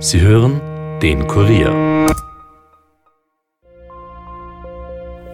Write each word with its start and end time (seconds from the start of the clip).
Sie 0.00 0.20
hören 0.20 0.60
den 1.02 1.26
Kurier. 1.26 1.72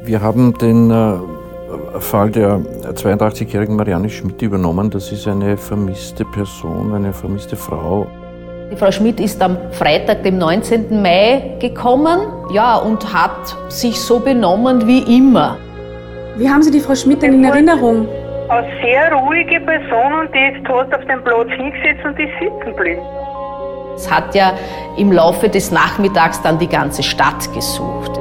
Wir 0.02 0.22
haben 0.22 0.56
den 0.56 0.90
äh, 0.90 2.00
Fall 2.00 2.30
der 2.30 2.60
82-jährigen 2.94 3.76
Marianne 3.76 4.08
Schmidt 4.08 4.40
übernommen. 4.40 4.88
Das 4.88 5.12
ist 5.12 5.28
eine 5.28 5.58
vermisste 5.58 6.24
Person, 6.24 6.94
eine 6.94 7.12
vermisste 7.12 7.56
Frau. 7.56 8.06
Die 8.72 8.76
Frau 8.76 8.90
Schmidt 8.90 9.20
ist 9.20 9.42
am 9.42 9.58
Freitag, 9.70 10.22
dem 10.22 10.38
19. 10.38 11.02
Mai, 11.02 11.58
gekommen 11.60 12.20
ja, 12.50 12.76
und 12.76 13.12
hat 13.12 13.54
sich 13.68 14.00
so 14.00 14.18
benommen 14.18 14.86
wie 14.86 15.18
immer. 15.18 15.58
Wie 16.36 16.48
haben 16.48 16.62
Sie 16.62 16.70
die 16.70 16.80
Frau 16.80 16.94
Schmidt 16.94 17.20
denn 17.20 17.34
in 17.34 17.44
Erinnerung? 17.44 18.08
Eine 18.48 18.66
sehr 18.82 19.12
ruhige 19.12 19.60
Person 19.60 20.20
und 20.20 20.34
die 20.34 20.56
ist 20.56 20.64
tot 20.64 20.86
auf 20.94 21.04
dem 21.04 21.22
Platz 21.22 21.48
hingesetzt 21.50 22.02
und 22.06 22.18
ist 22.18 22.32
sitzen 22.40 22.64
geblieben. 22.64 23.02
Es 23.96 24.10
hat 24.10 24.34
ja 24.34 24.54
im 24.96 25.12
Laufe 25.12 25.48
des 25.48 25.70
Nachmittags 25.70 26.40
dann 26.42 26.58
die 26.58 26.68
ganze 26.68 27.02
Stadt 27.02 27.52
gesucht. 27.52 28.12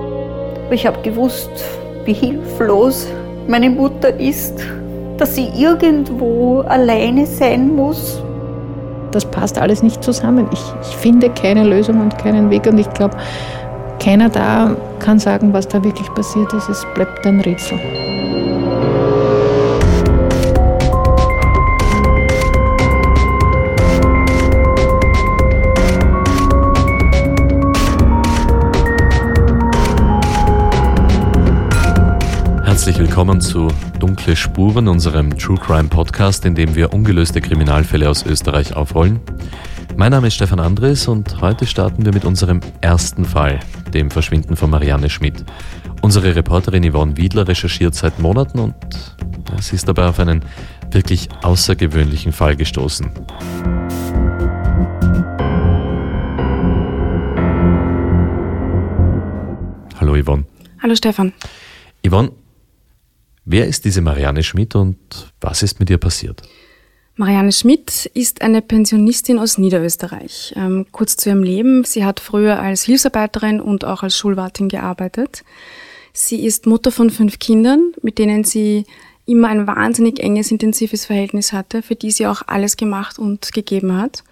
Ich 0.71 0.85
habe 0.85 1.01
gewusst, 1.01 1.51
wie 2.05 2.13
hilflos 2.13 3.07
meine 3.47 3.69
Mutter 3.69 4.19
ist, 4.19 4.63
dass 5.17 5.35
sie 5.35 5.49
irgendwo 5.55 6.61
alleine 6.61 7.25
sein 7.25 7.75
muss. 7.75 8.21
Das 9.11 9.25
passt 9.25 9.59
alles 9.59 9.83
nicht 9.83 10.03
zusammen. 10.03 10.47
Ich, 10.51 10.63
ich 10.81 10.95
finde 10.97 11.29
keine 11.29 11.63
Lösung 11.63 12.01
und 12.01 12.17
keinen 12.17 12.49
Weg 12.49 12.65
und 12.65 12.77
ich 12.79 12.89
glaube, 12.93 13.15
keiner 14.03 14.29
da 14.29 14.75
kann 14.99 15.19
sagen, 15.19 15.53
was 15.53 15.67
da 15.67 15.83
wirklich 15.83 16.11
passiert 16.13 16.51
ist. 16.53 16.69
Es 16.69 16.85
bleibt 16.95 17.25
ein 17.25 17.39
Rätsel. 17.41 17.79
Willkommen 33.23 33.39
zu 33.39 33.69
Dunkle 33.99 34.35
Spuren, 34.35 34.89
unserem 34.89 35.37
True 35.37 35.57
Crime 35.57 35.87
Podcast, 35.87 36.43
in 36.43 36.55
dem 36.55 36.75
wir 36.75 36.91
ungelöste 36.91 37.39
Kriminalfälle 37.39 38.09
aus 38.09 38.25
Österreich 38.25 38.75
aufrollen. 38.75 39.21
Mein 39.95 40.11
Name 40.11 40.27
ist 40.27 40.33
Stefan 40.33 40.59
Andres 40.59 41.07
und 41.07 41.39
heute 41.39 41.65
starten 41.65 42.03
wir 42.03 42.11
mit 42.11 42.25
unserem 42.25 42.59
ersten 42.81 43.23
Fall, 43.23 43.61
dem 43.93 44.11
Verschwinden 44.11 44.57
von 44.57 44.69
Marianne 44.69 45.09
Schmidt. 45.09 45.45
Unsere 46.01 46.35
Reporterin 46.35 46.83
Yvonne 46.91 47.15
Wiedler 47.15 47.47
recherchiert 47.47 47.95
seit 47.95 48.19
Monaten 48.19 48.59
und 48.59 48.75
sie 49.61 49.77
ist 49.77 49.87
dabei 49.87 50.09
auf 50.09 50.19
einen 50.19 50.43
wirklich 50.91 51.29
außergewöhnlichen 51.43 52.33
Fall 52.33 52.57
gestoßen. 52.57 53.09
Hallo 59.97 60.21
Yvonne. 60.21 60.43
Hallo 60.81 60.93
Stefan. 60.95 61.31
Yvonne, 62.05 62.31
Wer 63.45 63.67
ist 63.67 63.83
diese 63.85 64.01
Marianne 64.01 64.43
Schmidt 64.43 64.75
und 64.75 64.97
was 65.41 65.63
ist 65.63 65.79
mit 65.79 65.89
ihr 65.89 65.97
passiert? 65.97 66.41
Marianne 67.15 67.51
Schmidt 67.51 68.09
ist 68.13 68.41
eine 68.41 68.61
Pensionistin 68.61 69.37
aus 69.37 69.57
Niederösterreich. 69.57 70.53
Ähm, 70.55 70.87
kurz 70.91 71.15
zu 71.17 71.29
ihrem 71.29 71.43
Leben. 71.43 71.83
Sie 71.83 72.05
hat 72.05 72.19
früher 72.19 72.59
als 72.59 72.83
Hilfsarbeiterin 72.83 73.59
und 73.59 73.85
auch 73.85 74.01
als 74.01 74.17
Schulwartin 74.17 74.69
gearbeitet. 74.69 75.43
Sie 76.13 76.45
ist 76.45 76.65
Mutter 76.65 76.91
von 76.91 77.09
fünf 77.09 77.37
Kindern, 77.37 77.91
mit 78.01 78.17
denen 78.17 78.43
sie 78.43 78.85
immer 79.25 79.49
ein 79.49 79.67
wahnsinnig 79.67 80.19
enges, 80.21 80.49
intensives 80.49 81.05
Verhältnis 81.05 81.53
hatte, 81.53 81.81
für 81.81 81.95
die 81.95 82.11
sie 82.11 82.27
auch 82.27 82.41
alles 82.47 82.77
gemacht 82.77 83.19
und 83.19 83.51
gegeben 83.53 83.95
hat. 83.97 84.23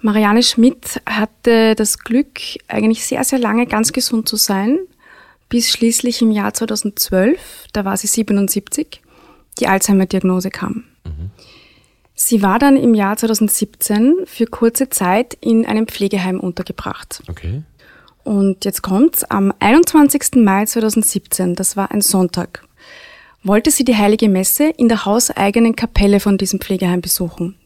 Marianne 0.00 0.42
Schmidt 0.42 1.00
hatte 1.06 1.74
das 1.74 1.98
Glück, 1.98 2.40
eigentlich 2.68 3.04
sehr, 3.04 3.22
sehr 3.24 3.38
lange 3.38 3.66
ganz 3.66 3.92
gesund 3.92 4.28
zu 4.28 4.36
sein 4.36 4.78
bis 5.52 5.70
schließlich 5.70 6.22
im 6.22 6.30
Jahr 6.30 6.54
2012, 6.54 7.66
da 7.74 7.84
war 7.84 7.94
sie 7.98 8.06
77, 8.06 9.02
die 9.60 9.68
Alzheimer-Diagnose 9.68 10.48
kam. 10.48 10.84
Mhm. 11.04 11.30
Sie 12.14 12.40
war 12.40 12.58
dann 12.58 12.78
im 12.78 12.94
Jahr 12.94 13.18
2017 13.18 14.14
für 14.24 14.46
kurze 14.46 14.88
Zeit 14.88 15.36
in 15.42 15.66
einem 15.66 15.86
Pflegeheim 15.86 16.40
untergebracht. 16.40 17.22
Okay. 17.28 17.64
Und 18.24 18.64
jetzt 18.64 18.80
kommt's, 18.80 19.24
am 19.24 19.52
21. 19.58 20.36
Mai 20.36 20.64
2017, 20.64 21.54
das 21.54 21.76
war 21.76 21.90
ein 21.90 22.00
Sonntag, 22.00 22.64
wollte 23.42 23.70
sie 23.70 23.84
die 23.84 23.96
heilige 23.96 24.30
Messe 24.30 24.70
in 24.78 24.88
der 24.88 25.04
hauseigenen 25.04 25.76
Kapelle 25.76 26.18
von 26.18 26.38
diesem 26.38 26.60
Pflegeheim 26.60 27.02
besuchen. 27.02 27.56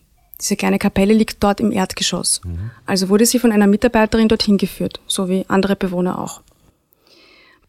Diese 0.41 0.57
kleine 0.57 0.81
Kapelle 0.81 1.15
liegt 1.15 1.41
dort 1.45 1.61
im 1.61 1.71
Erdgeschoss. 1.71 2.41
Mhm. 2.45 2.73
Also 2.85 3.11
wurde 3.11 3.27
sie 3.27 3.39
von 3.39 3.53
einer 3.53 3.69
Mitarbeiterin 3.69 4.27
dorthin 4.27 4.59
geführt, 4.59 4.99
so 5.07 5.29
wie 5.29 5.45
andere 5.47 5.77
Bewohner 5.77 6.19
auch. 6.19 6.43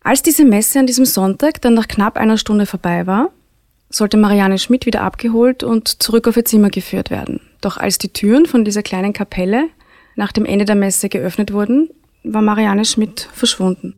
Als 0.07 0.21
diese 0.21 0.45
Messe 0.45 0.79
an 0.79 0.87
diesem 0.87 1.03
Sonntag 1.03 1.59
dann 1.59 1.73
nach 1.73 1.89
knapp 1.89 2.15
einer 2.15 2.37
Stunde 2.37 2.65
vorbei 2.65 3.05
war, 3.07 3.29
sollte 3.89 4.15
Marianne 4.15 4.57
Schmidt 4.57 4.85
wieder 4.85 5.01
abgeholt 5.01 5.63
und 5.63 6.01
zurück 6.01 6.29
auf 6.29 6.37
ihr 6.37 6.45
Zimmer 6.45 6.69
geführt 6.69 7.09
werden. 7.09 7.41
Doch 7.59 7.75
als 7.75 7.97
die 7.97 8.13
Türen 8.13 8.45
von 8.45 8.63
dieser 8.63 8.83
kleinen 8.83 9.11
Kapelle 9.11 9.65
nach 10.15 10.31
dem 10.31 10.45
Ende 10.45 10.63
der 10.63 10.75
Messe 10.75 11.09
geöffnet 11.09 11.51
wurden, 11.51 11.89
war 12.23 12.41
Marianne 12.41 12.85
Schmidt 12.85 13.27
verschwunden. 13.33 13.95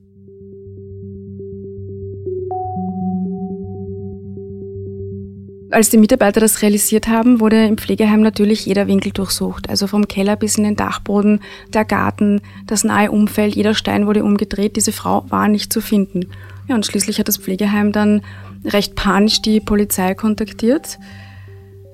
Als 5.71 5.91
die 5.91 5.97
Mitarbeiter 5.97 6.39
das 6.39 6.63
realisiert 6.63 7.07
haben, 7.07 7.39
wurde 7.39 7.65
im 7.65 7.77
Pflegeheim 7.77 8.21
natürlich 8.21 8.65
jeder 8.65 8.87
Winkel 8.87 9.11
durchsucht. 9.11 9.69
Also 9.69 9.85
vom 9.85 10.07
Keller 10.07 10.35
bis 10.35 10.57
in 10.57 10.63
den 10.63 10.75
Dachboden, 10.75 11.41
der 11.73 11.85
Garten, 11.85 12.41
das 12.65 12.83
nahe 12.83 13.11
Umfeld, 13.11 13.55
jeder 13.55 13.75
Stein 13.75 14.07
wurde 14.07 14.23
umgedreht. 14.23 14.75
Diese 14.77 14.91
Frau 14.91 15.25
war 15.29 15.47
nicht 15.47 15.71
zu 15.71 15.79
finden. 15.81 16.31
Ja, 16.67 16.75
und 16.75 16.85
schließlich 16.85 17.19
hat 17.19 17.27
das 17.27 17.37
Pflegeheim 17.37 17.91
dann 17.91 18.21
recht 18.65 18.95
panisch 18.95 19.41
die 19.41 19.59
Polizei 19.59 20.15
kontaktiert. 20.15 20.97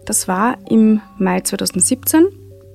Das 0.05 0.27
war 0.27 0.57
im 0.69 1.01
Mai 1.17 1.41
2017 1.41 2.27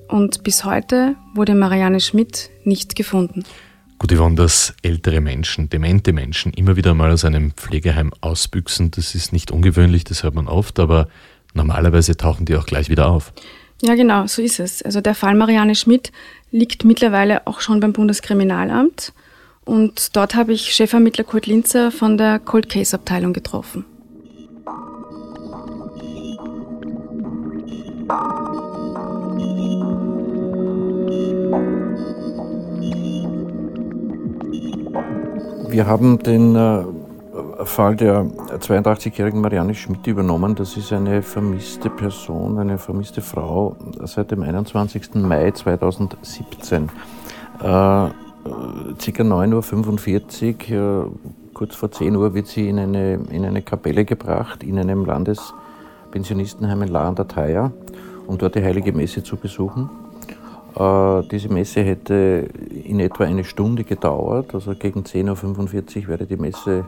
und 0.07 0.43
bis 0.43 0.65
heute 0.65 1.15
wurde 1.33 1.55
Marianne 1.55 1.99
Schmidt 1.99 2.51
nicht 2.63 2.95
gefunden. 2.95 3.43
Gut, 4.01 4.17
Yvonne, 4.17 4.33
dass 4.33 4.73
ältere 4.81 5.21
Menschen, 5.21 5.69
demente 5.69 6.11
Menschen 6.11 6.53
immer 6.53 6.75
wieder 6.75 6.95
mal 6.95 7.11
aus 7.11 7.23
einem 7.23 7.51
Pflegeheim 7.51 8.11
ausbüchsen, 8.19 8.89
das 8.89 9.13
ist 9.13 9.31
nicht 9.31 9.51
ungewöhnlich, 9.51 10.03
das 10.05 10.23
hört 10.23 10.33
man 10.33 10.47
oft, 10.47 10.79
aber 10.79 11.07
normalerweise 11.53 12.17
tauchen 12.17 12.47
die 12.47 12.55
auch 12.55 12.65
gleich 12.65 12.89
wieder 12.89 13.07
auf. 13.07 13.31
Ja, 13.83 13.93
genau, 13.93 14.25
so 14.25 14.41
ist 14.41 14.59
es. 14.59 14.81
Also 14.81 15.01
der 15.01 15.13
Fall 15.13 15.35
Marianne 15.35 15.75
Schmidt 15.75 16.11
liegt 16.49 16.83
mittlerweile 16.83 17.45
auch 17.45 17.61
schon 17.61 17.79
beim 17.79 17.93
Bundeskriminalamt 17.93 19.13
und 19.65 20.15
dort 20.15 20.33
habe 20.33 20.51
ich 20.51 20.73
Chefermittler 20.73 21.23
Kurt 21.23 21.45
Linzer 21.45 21.91
von 21.91 22.17
der 22.17 22.39
Cold 22.39 22.69
Case 22.69 22.95
Abteilung 22.95 23.33
getroffen. 23.33 23.85
Wir 35.71 35.87
haben 35.87 36.19
den 36.19 36.53
äh, 36.57 36.83
Fall 37.63 37.95
der 37.95 38.23
82-jährigen 38.23 39.39
Marianne 39.39 39.73
Schmidt 39.73 40.05
übernommen. 40.05 40.53
Das 40.53 40.75
ist 40.75 40.91
eine 40.91 41.21
vermisste 41.21 41.89
Person, 41.89 42.59
eine 42.59 42.77
vermisste 42.77 43.21
Frau 43.21 43.77
seit 44.03 44.31
dem 44.31 44.43
21. 44.43 45.15
Mai 45.15 45.51
2017. 45.51 46.83
Äh, 46.83 46.89
circa 47.61 48.13
9.45 49.23 50.75
Uhr, 50.75 51.05
äh, 51.05 51.53
kurz 51.53 51.75
vor 51.75 51.89
10 51.89 52.17
Uhr, 52.17 52.33
wird 52.33 52.47
sie 52.47 52.67
in 52.67 52.77
eine, 52.77 53.13
in 53.29 53.45
eine 53.45 53.61
Kapelle 53.61 54.03
gebracht, 54.03 54.63
in 54.63 54.77
einem 54.77 55.05
Landespensionistenheim 55.05 56.81
in 56.81 56.89
La 56.89 57.07
an 57.07 57.15
der 57.15 57.29
Thaya, 57.29 57.71
um 58.27 58.37
dort 58.37 58.55
die 58.55 58.63
Heilige 58.63 58.91
Messe 58.91 59.23
zu 59.23 59.37
besuchen. 59.37 59.89
Äh, 60.75 61.27
diese 61.29 61.49
Messe 61.49 61.81
hätte 61.81 62.47
in 62.85 62.99
etwa 62.99 63.25
eine 63.25 63.43
Stunde 63.43 63.83
gedauert, 63.83 64.53
also 64.53 64.73
gegen 64.75 65.01
10.45 65.01 66.03
Uhr 66.03 66.07
wäre 66.07 66.25
die 66.25 66.37
Messe 66.37 66.85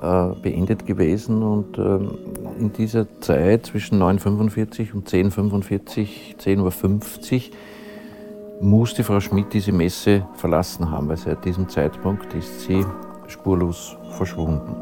äh, 0.00 0.28
beendet 0.40 0.86
gewesen 0.86 1.42
und 1.42 1.76
ähm, 1.78 2.16
in 2.58 2.72
dieser 2.72 3.06
Zeit 3.20 3.66
zwischen 3.66 4.02
9.45 4.02 4.94
und 4.94 5.08
10.45, 5.08 6.38
10.50 6.38 7.34
Uhr 7.34 7.42
muss 8.62 8.94
die 8.94 9.02
Frau 9.02 9.20
Schmidt 9.20 9.52
diese 9.52 9.72
Messe 9.72 10.26
verlassen 10.34 10.90
haben, 10.90 11.08
weil 11.08 11.16
seit 11.16 11.44
diesem 11.44 11.68
Zeitpunkt 11.68 12.32
ist 12.34 12.60
sie 12.62 12.84
spurlos 13.26 13.96
verschwunden. 14.10 14.74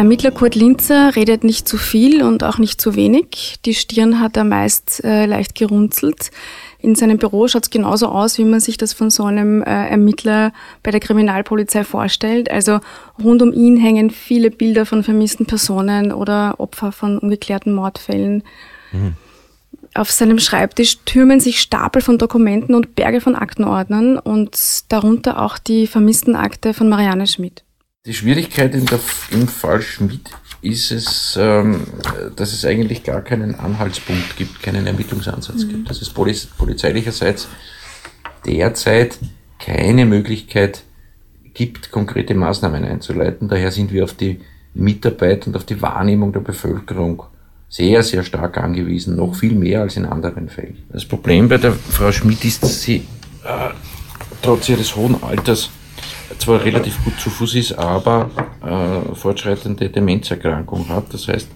Ermittler 0.00 0.30
Kurt 0.30 0.54
Linzer 0.54 1.14
redet 1.14 1.44
nicht 1.44 1.68
zu 1.68 1.76
viel 1.76 2.22
und 2.22 2.42
auch 2.42 2.56
nicht 2.56 2.80
zu 2.80 2.94
wenig. 2.96 3.58
Die 3.66 3.74
Stirn 3.74 4.18
hat 4.18 4.34
er 4.34 4.44
meist 4.44 5.04
äh, 5.04 5.26
leicht 5.26 5.54
gerunzelt. 5.54 6.30
In 6.78 6.94
seinem 6.94 7.18
Büro 7.18 7.46
schaut 7.48 7.64
es 7.64 7.70
genauso 7.70 8.06
aus, 8.06 8.38
wie 8.38 8.46
man 8.46 8.60
sich 8.60 8.78
das 8.78 8.94
von 8.94 9.10
so 9.10 9.24
einem 9.24 9.60
äh, 9.62 9.90
Ermittler 9.90 10.54
bei 10.82 10.90
der 10.90 11.00
Kriminalpolizei 11.00 11.84
vorstellt. 11.84 12.50
Also 12.50 12.80
rund 13.22 13.42
um 13.42 13.52
ihn 13.52 13.76
hängen 13.76 14.08
viele 14.08 14.50
Bilder 14.50 14.86
von 14.86 15.02
vermissten 15.02 15.44
Personen 15.44 16.12
oder 16.12 16.54
Opfer 16.56 16.92
von 16.92 17.18
ungeklärten 17.18 17.74
Mordfällen. 17.74 18.42
Mhm. 18.92 19.16
Auf 19.92 20.10
seinem 20.10 20.38
Schreibtisch 20.38 21.00
türmen 21.04 21.40
sich 21.40 21.60
Stapel 21.60 22.00
von 22.00 22.16
Dokumenten 22.16 22.74
und 22.74 22.94
Berge 22.94 23.20
von 23.20 23.34
Aktenordnern 23.34 24.18
und 24.18 24.56
darunter 24.88 25.42
auch 25.42 25.58
die 25.58 25.86
vermissten 25.86 26.36
Akte 26.36 26.72
von 26.72 26.88
Marianne 26.88 27.26
Schmidt. 27.26 27.64
Die 28.06 28.14
Schwierigkeit 28.14 28.74
in 28.74 28.86
der, 28.86 28.98
im 29.30 29.46
Fall 29.46 29.82
Schmidt 29.82 30.30
ist 30.62 30.90
es, 30.90 31.38
ähm, 31.38 31.82
dass 32.34 32.54
es 32.54 32.64
eigentlich 32.64 33.04
gar 33.04 33.20
keinen 33.20 33.54
Anhaltspunkt 33.54 34.38
gibt, 34.38 34.62
keinen 34.62 34.86
Ermittlungsansatz 34.86 35.64
mhm. 35.64 35.68
gibt. 35.68 35.90
Dass 35.90 36.00
es 36.00 36.08
poliz 36.08 36.46
polizeilicherseits 36.46 37.48
derzeit 38.46 39.18
keine 39.58 40.06
Möglichkeit 40.06 40.82
gibt, 41.52 41.90
konkrete 41.90 42.34
Maßnahmen 42.34 42.84
einzuleiten. 42.84 43.48
Daher 43.48 43.70
sind 43.70 43.92
wir 43.92 44.04
auf 44.04 44.14
die 44.14 44.40
Mitarbeit 44.72 45.46
und 45.46 45.54
auf 45.54 45.64
die 45.64 45.82
Wahrnehmung 45.82 46.32
der 46.32 46.40
Bevölkerung 46.40 47.24
sehr, 47.68 48.02
sehr 48.02 48.22
stark 48.22 48.56
angewiesen, 48.56 49.16
noch 49.16 49.34
viel 49.34 49.54
mehr 49.54 49.82
als 49.82 49.98
in 49.98 50.06
anderen 50.06 50.48
Fällen. 50.48 50.78
Das 50.88 51.04
Problem 51.04 51.50
bei 51.50 51.58
der 51.58 51.72
Frau 51.72 52.10
Schmidt 52.12 52.46
ist, 52.46 52.62
dass 52.62 52.80
sie 52.80 53.06
äh, 53.44 53.70
trotz 54.40 54.70
ihres 54.70 54.96
hohen 54.96 55.22
Alters 55.22 55.68
zwar 56.38 56.64
relativ 56.64 57.02
gut 57.04 57.18
zu 57.20 57.30
Fuß 57.30 57.54
ist, 57.54 57.72
aber 57.72 58.30
äh, 58.62 59.14
fortschreitende 59.14 59.88
Demenzerkrankung 59.88 60.88
hat. 60.88 61.12
Das 61.12 61.28
heißt, 61.28 61.48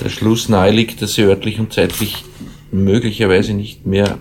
der 0.00 0.08
Schluss 0.08 0.48
nahe 0.48 0.70
liegt, 0.70 1.02
dass 1.02 1.14
sie 1.14 1.22
örtlich 1.22 1.58
und 1.60 1.72
zeitlich 1.72 2.24
möglicherweise 2.70 3.54
nicht 3.54 3.86
mehr 3.86 4.18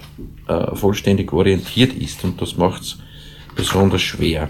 äh, 0.48 0.75
vollständig 0.75 1.34
orientiert 1.34 1.94
ist 1.94 2.24
und 2.24 2.42
das 2.42 2.57
macht 2.57 2.84
es 2.84 2.98
besonders 3.56 4.01
schwer. 4.01 4.50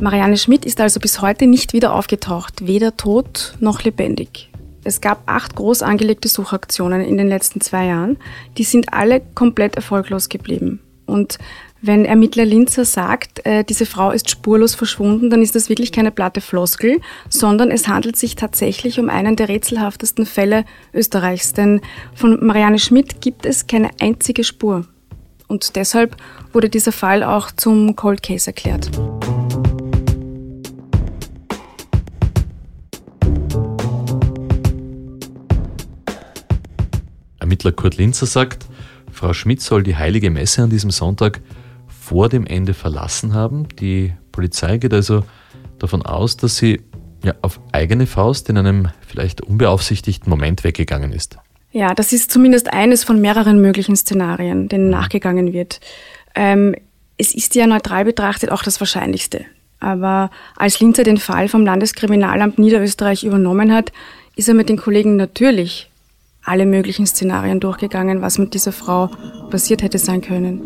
Marianne 0.00 0.36
Schmidt 0.36 0.66
ist 0.66 0.80
also 0.80 1.00
bis 1.00 1.22
heute 1.22 1.46
nicht 1.46 1.72
wieder 1.72 1.94
aufgetaucht, 1.94 2.66
weder 2.66 2.96
tot 2.96 3.54
noch 3.58 3.84
lebendig. 3.84 4.50
Es 4.84 5.00
gab 5.00 5.22
acht 5.26 5.56
groß 5.56 5.82
angelegte 5.82 6.28
Suchaktionen 6.28 7.00
in 7.00 7.16
den 7.16 7.28
letzten 7.28 7.60
zwei 7.60 7.86
Jahren. 7.86 8.18
Die 8.58 8.64
sind 8.64 8.92
alle 8.92 9.22
komplett 9.34 9.76
erfolglos 9.76 10.28
geblieben. 10.28 10.80
Und 11.06 11.38
wenn 11.82 12.06
Ermittler 12.06 12.46
Linzer 12.46 12.84
sagt, 12.84 13.44
äh, 13.44 13.62
diese 13.62 13.84
Frau 13.84 14.10
ist 14.10 14.30
spurlos 14.30 14.74
verschwunden, 14.74 15.28
dann 15.28 15.42
ist 15.42 15.54
das 15.54 15.68
wirklich 15.68 15.92
keine 15.92 16.10
platte 16.10 16.40
Floskel, 16.40 17.00
sondern 17.28 17.70
es 17.70 17.88
handelt 17.88 18.16
sich 18.16 18.36
tatsächlich 18.36 18.98
um 18.98 19.10
einen 19.10 19.36
der 19.36 19.48
rätselhaftesten 19.48 20.24
Fälle 20.24 20.64
Österreichs. 20.94 21.52
Denn 21.52 21.82
von 22.14 22.44
Marianne 22.44 22.78
Schmidt 22.78 23.20
gibt 23.20 23.44
es 23.44 23.66
keine 23.66 23.90
einzige 24.00 24.44
Spur. 24.44 24.86
Und 25.46 25.76
deshalb 25.76 26.16
wurde 26.52 26.70
dieser 26.70 26.92
Fall 26.92 27.22
auch 27.22 27.50
zum 27.50 27.96
Cold 27.96 28.22
Case 28.22 28.46
erklärt. 28.46 28.90
Ermittler 37.54 37.70
Kurt 37.70 37.98
Linzer 37.98 38.26
sagt, 38.26 38.66
Frau 39.12 39.32
Schmidt 39.32 39.60
soll 39.60 39.84
die 39.84 39.94
heilige 39.94 40.28
Messe 40.28 40.64
an 40.64 40.70
diesem 40.70 40.90
Sonntag 40.90 41.40
vor 41.86 42.28
dem 42.28 42.46
Ende 42.46 42.74
verlassen 42.74 43.32
haben. 43.32 43.68
Die 43.78 44.12
Polizei 44.32 44.78
geht 44.78 44.92
also 44.92 45.22
davon 45.78 46.02
aus, 46.02 46.36
dass 46.36 46.56
sie 46.56 46.80
ja, 47.22 47.32
auf 47.42 47.60
eigene 47.70 48.08
Faust 48.08 48.50
in 48.50 48.58
einem 48.58 48.88
vielleicht 49.06 49.40
unbeaufsichtigten 49.40 50.28
Moment 50.28 50.64
weggegangen 50.64 51.12
ist. 51.12 51.38
Ja, 51.70 51.94
das 51.94 52.12
ist 52.12 52.32
zumindest 52.32 52.72
eines 52.72 53.04
von 53.04 53.20
mehreren 53.20 53.60
möglichen 53.60 53.94
Szenarien, 53.94 54.68
denen 54.68 54.86
mhm. 54.86 54.90
nachgegangen 54.90 55.52
wird. 55.52 55.78
Ähm, 56.34 56.74
es 57.18 57.36
ist 57.36 57.54
ja 57.54 57.68
neutral 57.68 58.04
betrachtet 58.04 58.50
auch 58.50 58.64
das 58.64 58.80
Wahrscheinlichste. 58.80 59.44
Aber 59.78 60.32
als 60.56 60.80
Linzer 60.80 61.04
den 61.04 61.18
Fall 61.18 61.46
vom 61.46 61.64
Landeskriminalamt 61.64 62.58
Niederösterreich 62.58 63.22
übernommen 63.22 63.72
hat, 63.72 63.92
ist 64.34 64.48
er 64.48 64.54
mit 64.54 64.68
den 64.68 64.76
Kollegen 64.76 65.14
natürlich 65.14 65.88
alle 66.44 66.66
möglichen 66.66 67.06
Szenarien 67.06 67.60
durchgegangen, 67.60 68.22
was 68.22 68.38
mit 68.38 68.54
dieser 68.54 68.72
Frau 68.72 69.08
passiert 69.50 69.82
hätte 69.82 69.98
sein 69.98 70.20
können. 70.20 70.62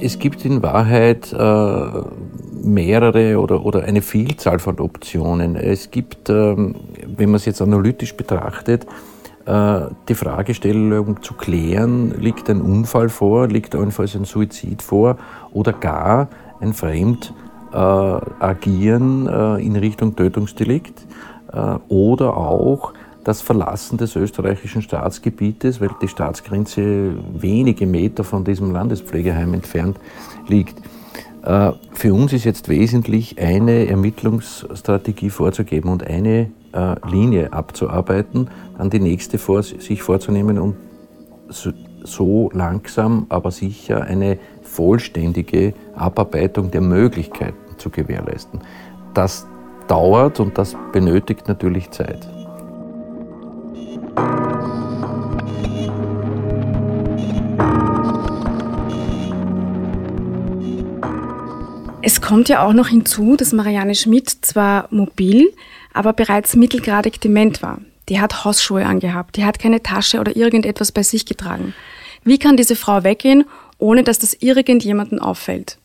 Es 0.00 0.18
gibt 0.18 0.44
in 0.44 0.62
Wahrheit 0.62 1.32
äh, 1.32 2.02
mehrere 2.62 3.38
oder, 3.40 3.64
oder 3.64 3.84
eine 3.84 4.00
Vielzahl 4.00 4.58
von 4.58 4.78
Optionen. 4.78 5.56
Es 5.56 5.90
gibt, 5.90 6.30
ähm, 6.30 6.76
wenn 7.16 7.30
man 7.30 7.36
es 7.36 7.46
jetzt 7.46 7.60
analytisch 7.60 8.14
betrachtet, 8.14 8.86
äh, 9.46 9.80
die 10.08 10.14
Fragestellung 10.14 11.22
zu 11.22 11.34
klären, 11.34 12.14
liegt 12.20 12.48
ein 12.48 12.60
Unfall 12.60 13.08
vor, 13.08 13.48
liegt 13.48 13.74
allenfalls 13.74 14.14
ein 14.14 14.24
Suizid 14.24 14.82
vor 14.82 15.16
oder 15.52 15.72
gar 15.72 16.28
ein 16.60 16.74
Fremd 16.74 17.32
agieren 17.74 19.26
äh, 19.26 19.64
in 19.64 19.76
Richtung 19.76 20.16
Tötungsdelikt 20.16 21.06
äh, 21.52 21.76
oder 21.88 22.36
auch 22.36 22.92
das 23.24 23.42
Verlassen 23.42 23.98
des 23.98 24.16
österreichischen 24.16 24.80
Staatsgebietes, 24.80 25.80
weil 25.80 25.90
die 26.00 26.08
Staatsgrenze 26.08 27.14
wenige 27.34 27.86
Meter 27.86 28.24
von 28.24 28.44
diesem 28.44 28.70
Landespflegeheim 28.70 29.52
entfernt 29.52 29.98
liegt. 30.46 30.80
Für 31.92 32.14
uns 32.14 32.32
ist 32.32 32.44
jetzt 32.44 32.68
wesentlich 32.68 33.38
eine 33.38 33.86
Ermittlungsstrategie 33.86 35.30
vorzugeben 35.30 35.90
und 35.90 36.06
eine 36.06 36.50
Linie 37.06 37.52
abzuarbeiten, 37.52 38.48
dann 38.76 38.90
die 38.90 38.98
nächste 38.98 39.38
vor, 39.38 39.62
sich 39.62 40.02
vorzunehmen 40.02 40.58
und 40.58 40.76
so 42.08 42.50
langsam, 42.52 43.26
aber 43.28 43.50
sicher 43.50 44.02
eine 44.02 44.38
vollständige 44.62 45.74
Abarbeitung 45.94 46.70
der 46.70 46.80
Möglichkeiten 46.80 47.78
zu 47.78 47.90
gewährleisten. 47.90 48.60
Das 49.14 49.46
dauert 49.86 50.40
und 50.40 50.58
das 50.58 50.76
benötigt 50.92 51.48
natürlich 51.48 51.90
Zeit. 51.90 52.28
Es 62.00 62.22
kommt 62.22 62.48
ja 62.48 62.64
auch 62.64 62.72
noch 62.72 62.88
hinzu, 62.88 63.36
dass 63.36 63.52
Marianne 63.52 63.94
Schmidt 63.94 64.30
zwar 64.30 64.88
mobil, 64.90 65.52
aber 65.92 66.12
bereits 66.12 66.56
mittelgradig 66.56 67.20
dement 67.20 67.60
war. 67.60 67.80
Die 68.08 68.20
hat 68.20 68.44
Hausschuhe 68.44 68.86
angehabt, 68.86 69.36
die 69.36 69.44
hat 69.44 69.58
keine 69.58 69.82
Tasche 69.82 70.20
oder 70.20 70.34
irgendetwas 70.34 70.92
bei 70.92 71.02
sich 71.02 71.26
getragen. 71.26 71.74
Wie 72.28 72.38
kann 72.38 72.58
diese 72.58 72.76
Frau 72.76 73.04
weggehen, 73.04 73.44
ohne 73.78 74.04
dass 74.04 74.18
das 74.18 74.34
irgendjemanden 74.34 75.18
auffällt? 75.18 75.78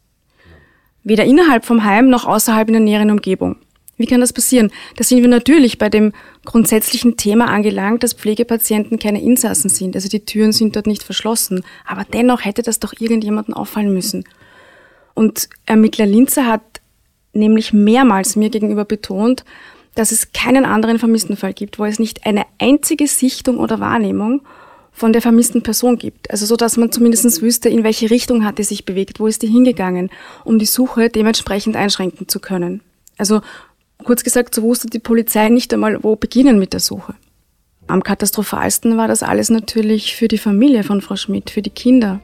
Weder 1.04 1.24
innerhalb 1.24 1.64
vom 1.64 1.86
Heim 1.86 2.10
noch 2.10 2.26
außerhalb 2.26 2.68
in 2.68 2.74
der 2.74 2.82
näheren 2.82 3.12
Umgebung. 3.12 3.56
Wie 3.96 4.08
kann 4.08 4.20
das 4.20 4.34
passieren? 4.34 4.70
Da 4.98 5.06
sind 5.06 5.22
wir 5.22 5.30
natürlich 5.30 5.78
bei 5.78 5.88
dem 5.88 6.12
grundsätzlichen 6.44 7.16
Thema 7.16 7.48
angelangt, 7.48 8.04
dass 8.04 8.14
Pflegepatienten 8.14 9.00
keine 9.00 9.22
Insassen 9.22 9.70
sind. 9.70 9.96
Also 9.96 10.10
die 10.10 10.26
Türen 10.26 10.52
sind 10.52 10.76
dort 10.76 10.86
nicht 10.86 11.04
verschlossen. 11.04 11.64
Aber 11.86 12.04
dennoch 12.04 12.44
hätte 12.44 12.62
das 12.62 12.80
doch 12.80 12.94
irgendjemanden 13.00 13.54
auffallen 13.54 13.94
müssen. 13.94 14.26
Und 15.14 15.48
Ermittler 15.66 16.08
Linzer 16.08 16.46
hat 16.46 16.82
nämlich 17.32 17.72
mehrmals 17.72 18.36
mir 18.36 18.50
gegenüber 18.50 18.84
betont, 18.84 19.46
dass 19.96 20.12
es 20.12 20.34
keinen 20.34 20.66
anderen 20.66 21.00
Vermisstenfall 21.00 21.54
gibt, 21.54 21.80
wo 21.80 21.86
es 21.86 22.00
nicht 22.00 22.26
eine 22.26 22.44
einzige 22.60 23.08
Sichtung 23.08 23.60
oder 23.60 23.80
Wahrnehmung 23.80 24.42
von 24.94 25.12
der 25.12 25.22
vermissten 25.22 25.64
Person 25.64 25.98
gibt. 25.98 26.30
Also 26.30 26.46
so, 26.46 26.56
dass 26.56 26.78
man 26.78 26.92
zumindest 26.92 27.42
wüsste, 27.42 27.68
in 27.68 27.84
welche 27.84 28.12
Richtung 28.12 28.46
hat 28.46 28.60
die 28.60 28.64
sich 28.64 28.86
bewegt, 28.86 29.20
wo 29.20 29.28
ist 29.28 29.42
die 29.42 29.48
hingegangen, 29.48 30.12
um 30.46 30.60
die 30.60 30.68
Suche 30.68 31.10
dementsprechend 31.10 31.76
einschränken 31.76 32.28
zu 32.28 32.40
können. 32.40 32.82
Also 33.18 33.42
kurz 34.04 34.24
gesagt, 34.24 34.54
so 34.54 34.62
wusste 34.62 34.88
die 34.88 35.00
Polizei 35.00 35.50
nicht 35.50 35.74
einmal, 35.74 36.04
wo 36.04 36.16
beginnen 36.16 36.60
mit 36.60 36.74
der 36.74 36.80
Suche. 36.80 37.16
Am 37.88 38.04
katastrophalsten 38.04 38.96
war 38.96 39.08
das 39.08 39.24
alles 39.24 39.50
natürlich 39.50 40.16
für 40.16 40.28
die 40.28 40.38
Familie 40.38 40.84
von 40.84 41.02
Frau 41.02 41.16
Schmidt, 41.16 41.50
für 41.50 41.62
die 41.62 41.70
Kinder. 41.70 42.22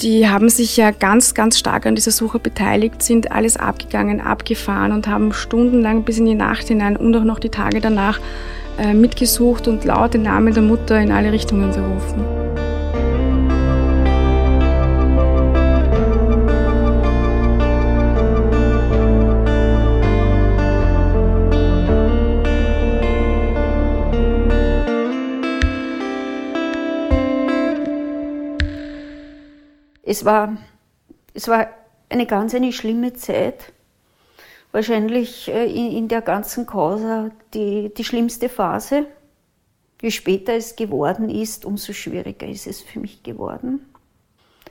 Die 0.00 0.28
haben 0.28 0.48
sich 0.48 0.76
ja 0.76 0.90
ganz, 0.90 1.34
ganz 1.34 1.58
stark 1.58 1.86
an 1.86 1.94
dieser 1.94 2.10
Suche 2.10 2.40
beteiligt, 2.40 3.00
sind 3.02 3.30
alles 3.30 3.56
abgegangen, 3.56 4.20
abgefahren 4.20 4.92
und 4.92 5.06
haben 5.06 5.32
stundenlang 5.32 6.02
bis 6.02 6.18
in 6.18 6.26
die 6.26 6.34
Nacht 6.34 6.66
hinein 6.66 6.96
und 6.96 7.16
auch 7.16 7.22
noch 7.22 7.38
die 7.38 7.48
Tage 7.48 7.80
danach 7.80 8.18
mitgesucht 8.94 9.68
und 9.68 9.84
laut 9.84 10.14
den 10.14 10.22
Namen 10.22 10.54
der 10.54 10.62
Mutter 10.62 11.00
in 11.00 11.12
alle 11.12 11.32
Richtungen 11.32 11.72
gerufen. 11.72 12.24
Es 30.02 30.24
war 30.24 30.56
Es 31.34 31.48
war 31.48 31.68
eine 32.08 32.26
ganz 32.26 32.54
eine 32.54 32.72
schlimme 32.72 33.12
Zeit. 33.14 33.73
Wahrscheinlich 34.74 35.46
äh, 35.46 35.66
in, 35.66 35.92
in 35.92 36.08
der 36.08 36.20
ganzen 36.20 36.66
Causa 36.66 37.30
die, 37.54 37.94
die 37.96 38.02
schlimmste 38.02 38.48
Phase. 38.48 39.06
Je 40.02 40.10
später 40.10 40.54
es 40.54 40.74
geworden 40.74 41.30
ist, 41.30 41.64
umso 41.64 41.92
schwieriger 41.92 42.48
ist 42.48 42.66
es 42.66 42.80
für 42.80 42.98
mich 42.98 43.22
geworden. 43.22 43.86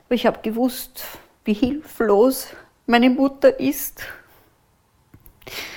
Aber 0.05 0.15
ich 0.15 0.25
habe 0.25 0.39
gewusst, 0.41 1.05
wie 1.45 1.53
hilflos 1.53 2.48
meine 2.86 3.10
Mutter 3.10 3.57
ist. 3.62 4.01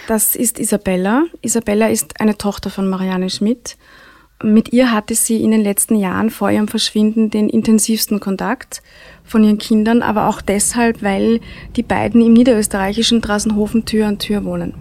Das 0.09 0.35
ist 0.35 0.59
Isabella. 0.59 1.27
Isabella 1.41 1.87
ist 1.87 2.21
eine 2.21 2.37
Tochter 2.37 2.69
von 2.69 2.91
Marianne 2.91 3.31
Schmidt. 3.31 3.77
Mit 4.45 4.75
ihr 4.75 4.93
hatte 4.93 5.15
sie 5.15 5.43
in 5.43 5.51
den 5.51 5.63
letzten 5.63 5.97
Jahren 5.97 6.29
vor 6.29 6.51
ihrem 6.51 6.69
Verschwinden 6.69 7.31
den 7.31 7.49
intensivsten 7.49 8.21
Kontakt 8.21 8.83
von 9.25 9.43
ihren 9.43 9.57
Kindern, 9.57 10.03
aber 10.03 10.29
auch 10.29 10.43
deshalb, 10.43 11.03
weil 11.03 11.41
die 11.75 11.83
beiden 11.83 12.21
im 12.21 12.35
niederösterreichischen 12.35 13.23
Drassenhofen 13.23 13.87
Tür 13.87 14.09
an 14.09 14.19
Tür 14.19 14.45
wohnen. 14.45 14.75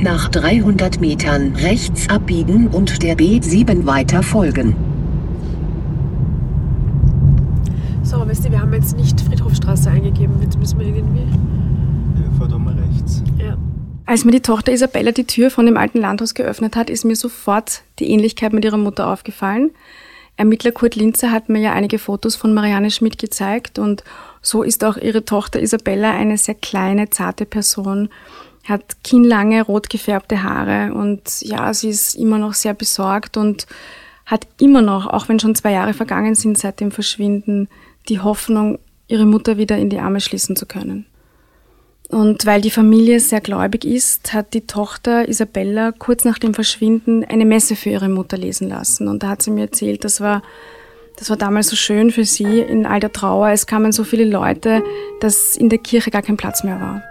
Nach 0.00 0.28
300 0.28 0.98
Metern 1.00 1.56
rechts 1.56 2.08
abbiegen 2.08 2.68
und 2.68 3.02
der 3.02 3.18
B7 3.18 3.84
weiter 3.84 4.22
folgen. 4.22 4.74
So, 8.02 8.26
wisst 8.26 8.46
ihr, 8.46 8.52
wir 8.52 8.62
haben 8.62 8.72
jetzt 8.72 8.96
nicht 8.96 9.20
Friedhofstraße 9.20 9.90
eingegeben. 9.90 10.36
Jetzt 10.40 10.58
müssen 10.58 10.78
wir 10.78 10.86
irgendwie. 10.86 11.26
Ja, 12.16 12.30
fahr 12.38 12.48
da 12.48 12.58
mal 12.58 12.74
rechts. 12.74 13.22
Als 14.08 14.24
mir 14.24 14.32
die 14.32 14.40
Tochter 14.40 14.72
Isabella 14.72 15.12
die 15.12 15.26
Tür 15.26 15.50
von 15.50 15.66
dem 15.66 15.76
alten 15.76 15.98
Landhaus 15.98 16.32
geöffnet 16.32 16.76
hat, 16.76 16.88
ist 16.88 17.04
mir 17.04 17.14
sofort 17.14 17.82
die 17.98 18.08
Ähnlichkeit 18.10 18.54
mit 18.54 18.64
ihrer 18.64 18.78
Mutter 18.78 19.06
aufgefallen. 19.06 19.72
Ermittler 20.38 20.72
Kurt 20.72 20.96
Linzer 20.96 21.30
hat 21.30 21.50
mir 21.50 21.60
ja 21.60 21.74
einige 21.74 21.98
Fotos 21.98 22.34
von 22.34 22.54
Marianne 22.54 22.90
Schmidt 22.90 23.18
gezeigt 23.18 23.78
und 23.78 24.04
so 24.40 24.62
ist 24.62 24.82
auch 24.82 24.96
ihre 24.96 25.26
Tochter 25.26 25.60
Isabella 25.60 26.12
eine 26.12 26.38
sehr 26.38 26.54
kleine, 26.54 27.10
zarte 27.10 27.44
Person, 27.44 28.08
hat 28.64 28.96
kinnlange, 29.04 29.60
rot 29.60 29.90
gefärbte 29.90 30.42
Haare 30.42 30.94
und 30.94 31.42
ja, 31.42 31.74
sie 31.74 31.90
ist 31.90 32.14
immer 32.14 32.38
noch 32.38 32.54
sehr 32.54 32.72
besorgt 32.72 33.36
und 33.36 33.66
hat 34.24 34.46
immer 34.58 34.80
noch, 34.80 35.06
auch 35.06 35.28
wenn 35.28 35.38
schon 35.38 35.54
zwei 35.54 35.72
Jahre 35.72 35.92
vergangen 35.92 36.34
sind 36.34 36.56
seit 36.56 36.80
dem 36.80 36.92
Verschwinden, 36.92 37.68
die 38.08 38.20
Hoffnung, 38.20 38.78
ihre 39.06 39.26
Mutter 39.26 39.58
wieder 39.58 39.76
in 39.76 39.90
die 39.90 39.98
Arme 39.98 40.22
schließen 40.22 40.56
zu 40.56 40.64
können. 40.64 41.04
Und 42.08 42.46
weil 42.46 42.62
die 42.62 42.70
Familie 42.70 43.20
sehr 43.20 43.42
gläubig 43.42 43.84
ist, 43.84 44.32
hat 44.32 44.54
die 44.54 44.66
Tochter 44.66 45.28
Isabella 45.28 45.92
kurz 45.92 46.24
nach 46.24 46.38
dem 46.38 46.54
Verschwinden 46.54 47.22
eine 47.22 47.44
Messe 47.44 47.76
für 47.76 47.90
ihre 47.90 48.08
Mutter 48.08 48.38
lesen 48.38 48.68
lassen. 48.68 49.08
Und 49.08 49.22
da 49.22 49.28
hat 49.28 49.42
sie 49.42 49.50
mir 49.50 49.62
erzählt, 49.62 50.04
das 50.04 50.22
war, 50.22 50.42
das 51.18 51.28
war 51.28 51.36
damals 51.36 51.68
so 51.68 51.76
schön 51.76 52.10
für 52.10 52.24
sie 52.24 52.60
in 52.60 52.86
all 52.86 53.00
der 53.00 53.12
Trauer. 53.12 53.50
Es 53.50 53.66
kamen 53.66 53.92
so 53.92 54.04
viele 54.04 54.24
Leute, 54.24 54.82
dass 55.20 55.54
in 55.54 55.68
der 55.68 55.80
Kirche 55.80 56.10
gar 56.10 56.22
kein 56.22 56.38
Platz 56.38 56.64
mehr 56.64 56.80
war. 56.80 57.02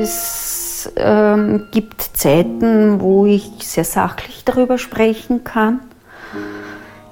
Es 0.00 0.90
ähm, 0.96 1.68
gibt 1.70 2.02
Zeiten, 2.02 3.00
wo 3.00 3.24
ich 3.24 3.52
sehr 3.60 3.84
sachlich 3.84 4.42
darüber 4.44 4.78
sprechen 4.78 5.44
kann. 5.44 5.78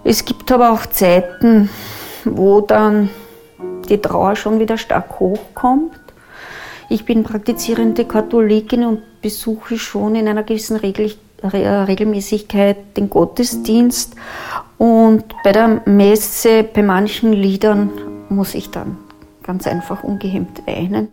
Es 0.04 0.24
gibt 0.24 0.50
aber 0.50 0.72
auch 0.72 0.86
Zeiten, 0.86 1.68
wo 2.24 2.60
dann 2.60 3.10
die 3.88 3.98
Trauer 3.98 4.36
schon 4.36 4.58
wieder 4.58 4.78
stark 4.78 5.20
hochkommt. 5.20 5.92
Ich 6.88 7.04
bin 7.04 7.22
praktizierende 7.22 8.04
Katholikin 8.04 8.84
und 8.84 9.20
besuche 9.20 9.78
schon 9.78 10.14
in 10.14 10.26
einer 10.26 10.42
gewissen 10.42 10.76
Regel, 10.76 11.12
Regelmäßigkeit 11.42 12.96
den 12.96 13.10
Gottesdienst. 13.10 14.16
Und 14.78 15.24
bei 15.44 15.52
der 15.52 15.82
Messe, 15.84 16.64
bei 16.64 16.82
manchen 16.82 17.32
Liedern, 17.32 17.90
muss 18.28 18.54
ich 18.54 18.70
dann 18.70 18.96
ganz 19.42 19.66
einfach 19.66 20.02
ungehemmt 20.02 20.66
weinen. 20.66 21.08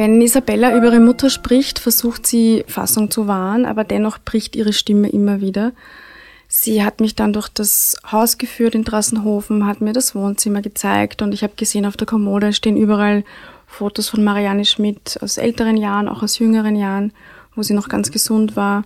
Wenn 0.00 0.22
Isabella 0.22 0.74
über 0.74 0.86
ihre 0.86 0.98
Mutter 0.98 1.28
spricht, 1.28 1.78
versucht 1.78 2.26
sie 2.26 2.64
Fassung 2.66 3.10
zu 3.10 3.26
wahren, 3.26 3.66
aber 3.66 3.84
dennoch 3.84 4.16
bricht 4.16 4.56
ihre 4.56 4.72
Stimme 4.72 5.10
immer 5.10 5.42
wieder. 5.42 5.72
Sie 6.48 6.82
hat 6.82 7.02
mich 7.02 7.16
dann 7.16 7.34
durch 7.34 7.50
das 7.50 7.98
Haus 8.10 8.38
geführt 8.38 8.74
in 8.74 8.82
Drassenhofen, 8.82 9.66
hat 9.66 9.82
mir 9.82 9.92
das 9.92 10.14
Wohnzimmer 10.14 10.62
gezeigt 10.62 11.20
und 11.20 11.34
ich 11.34 11.42
habe 11.42 11.52
gesehen, 11.54 11.84
auf 11.84 11.98
der 11.98 12.06
Kommode 12.06 12.54
stehen 12.54 12.78
überall 12.78 13.24
Fotos 13.66 14.08
von 14.08 14.24
Marianne 14.24 14.64
Schmidt 14.64 15.18
aus 15.20 15.36
älteren 15.36 15.76
Jahren, 15.76 16.08
auch 16.08 16.22
aus 16.22 16.38
jüngeren 16.38 16.76
Jahren, 16.76 17.12
wo 17.54 17.62
sie 17.62 17.74
noch 17.74 17.90
ganz 17.90 18.10
gesund 18.10 18.56
war. 18.56 18.84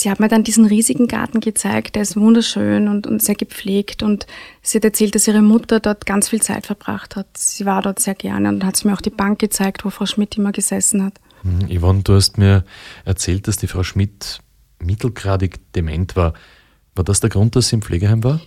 Sie 0.00 0.08
hat 0.08 0.20
mir 0.20 0.28
dann 0.28 0.44
diesen 0.44 0.64
riesigen 0.64 1.08
Garten 1.08 1.40
gezeigt, 1.40 1.96
der 1.96 2.02
ist 2.02 2.16
wunderschön 2.16 2.86
und, 2.86 3.08
und 3.08 3.20
sehr 3.20 3.34
gepflegt 3.34 4.04
und 4.04 4.28
sie 4.62 4.78
hat 4.78 4.84
erzählt, 4.84 5.16
dass 5.16 5.26
ihre 5.26 5.42
Mutter 5.42 5.80
dort 5.80 6.06
ganz 6.06 6.28
viel 6.28 6.40
Zeit 6.40 6.66
verbracht 6.66 7.16
hat. 7.16 7.26
Sie 7.36 7.66
war 7.66 7.82
dort 7.82 7.98
sehr 7.98 8.14
gerne 8.14 8.48
und 8.48 8.64
hat 8.64 8.84
mir 8.84 8.92
auch 8.92 9.00
die 9.00 9.10
Bank 9.10 9.40
gezeigt, 9.40 9.84
wo 9.84 9.90
Frau 9.90 10.06
Schmidt 10.06 10.38
immer 10.38 10.52
gesessen 10.52 11.04
hat. 11.04 11.14
Mhm. 11.42 11.76
Yvonne, 11.76 12.02
du 12.04 12.14
hast 12.14 12.38
mir 12.38 12.64
erzählt, 13.04 13.48
dass 13.48 13.56
die 13.56 13.66
Frau 13.66 13.82
Schmidt 13.82 14.38
mittelgradig 14.78 15.58
dement 15.72 16.14
war. 16.14 16.32
War 16.94 17.02
das 17.02 17.18
der 17.18 17.30
Grund, 17.30 17.56
dass 17.56 17.70
sie 17.70 17.74
im 17.74 17.82
Pflegeheim 17.82 18.22
war? 18.22 18.40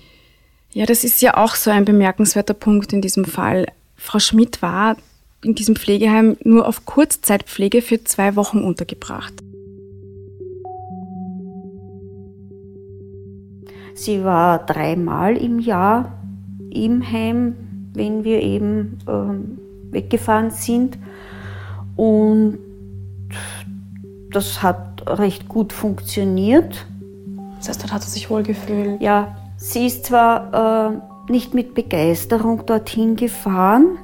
Ja, 0.72 0.86
das 0.86 1.04
ist 1.04 1.22
ja 1.22 1.36
auch 1.36 1.56
so 1.56 1.70
ein 1.70 1.84
bemerkenswerter 1.84 2.54
Punkt 2.54 2.94
in 2.94 3.02
diesem 3.02 3.26
Fall. 3.26 3.66
Frau 3.98 4.20
Schmidt 4.20 4.62
war 4.62 4.96
in 5.44 5.54
diesem 5.54 5.76
Pflegeheim 5.76 6.38
nur 6.46 6.66
auf 6.66 6.86
Kurzzeitpflege 6.86 7.82
für 7.82 8.02
zwei 8.06 8.38
Wochen 8.38 8.60
untergebracht. 8.60 9.34
Sie 13.94 14.24
war 14.24 14.60
dreimal 14.66 15.38
im 15.38 15.60
Jahr 15.60 16.14
im 16.72 17.04
Heim, 17.12 17.56
wenn 17.94 18.24
wir 18.24 18.42
eben 18.42 19.00
ähm, 19.08 19.60
weggefahren 19.92 20.52
sind. 20.52 20.98
Und 21.96 22.60
das 24.32 24.64
hat 24.64 25.04
recht 25.08 25.48
gut 25.48 25.74
funktioniert. 25.74 26.86
Das 27.58 27.70
heißt, 27.70 27.84
dort 27.84 27.94
hat 27.94 28.04
sie 28.04 28.12
sich 28.12 28.30
wohl 28.30 28.44
gefühlt. 28.44 29.02
Ja, 29.02 29.36
sie 29.58 29.86
ist 29.86 30.06
zwar 30.06 30.94
äh, 30.94 31.32
nicht 31.32 31.54
mit 31.54 31.74
Begeisterung 31.76 32.66
dorthin 32.66 33.16
gefahren, 33.16 33.98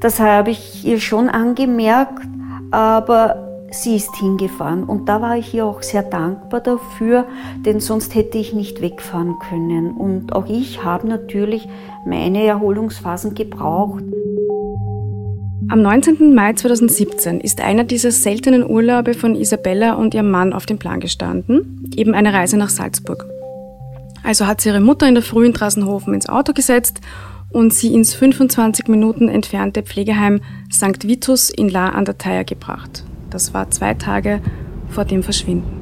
das 0.00 0.20
habe 0.20 0.50
ich 0.50 0.84
ihr 0.84 1.00
schon 1.00 1.28
angemerkt, 1.28 2.22
aber 2.70 3.47
sie 3.70 3.96
ist 3.96 4.16
hingefahren 4.16 4.84
und 4.84 5.08
da 5.08 5.20
war 5.20 5.36
ich 5.36 5.52
ihr 5.54 5.66
auch 5.66 5.82
sehr 5.82 6.02
dankbar 6.02 6.60
dafür, 6.60 7.26
denn 7.64 7.80
sonst 7.80 8.14
hätte 8.14 8.38
ich 8.38 8.52
nicht 8.52 8.80
wegfahren 8.80 9.38
können. 9.48 9.92
Und 9.92 10.32
auch 10.32 10.46
ich 10.46 10.84
habe 10.84 11.06
natürlich 11.06 11.68
meine 12.06 12.44
Erholungsphasen 12.44 13.34
gebraucht. 13.34 14.04
Am 15.70 15.82
19. 15.82 16.34
Mai 16.34 16.54
2017 16.54 17.40
ist 17.40 17.60
einer 17.60 17.84
dieser 17.84 18.10
seltenen 18.10 18.68
Urlaube 18.68 19.12
von 19.12 19.34
Isabella 19.34 19.94
und 19.94 20.14
ihrem 20.14 20.30
Mann 20.30 20.54
auf 20.54 20.64
dem 20.64 20.78
Plan 20.78 20.98
gestanden, 20.98 21.90
eben 21.94 22.14
eine 22.14 22.32
Reise 22.32 22.56
nach 22.56 22.70
Salzburg. 22.70 23.26
Also 24.22 24.46
hat 24.46 24.62
sie 24.62 24.70
ihre 24.70 24.80
Mutter 24.80 25.06
in 25.06 25.14
der 25.14 25.22
Früh 25.22 25.44
in 25.44 25.52
Drassenhofen 25.52 26.14
ins 26.14 26.28
Auto 26.28 26.54
gesetzt 26.54 27.00
und 27.50 27.72
sie 27.72 27.94
ins 27.94 28.14
25 28.14 28.88
Minuten 28.88 29.28
entfernte 29.28 29.82
Pflegeheim 29.82 30.40
St. 30.72 31.06
Vitus 31.06 31.50
in 31.50 31.68
La 31.68 31.90
an 31.90 32.06
der 32.06 32.16
Thaya 32.16 32.44
gebracht. 32.44 33.04
Das 33.30 33.52
war 33.52 33.70
zwei 33.70 33.94
Tage 33.94 34.40
vor 34.88 35.04
dem 35.04 35.22
Verschwinden. 35.22 35.78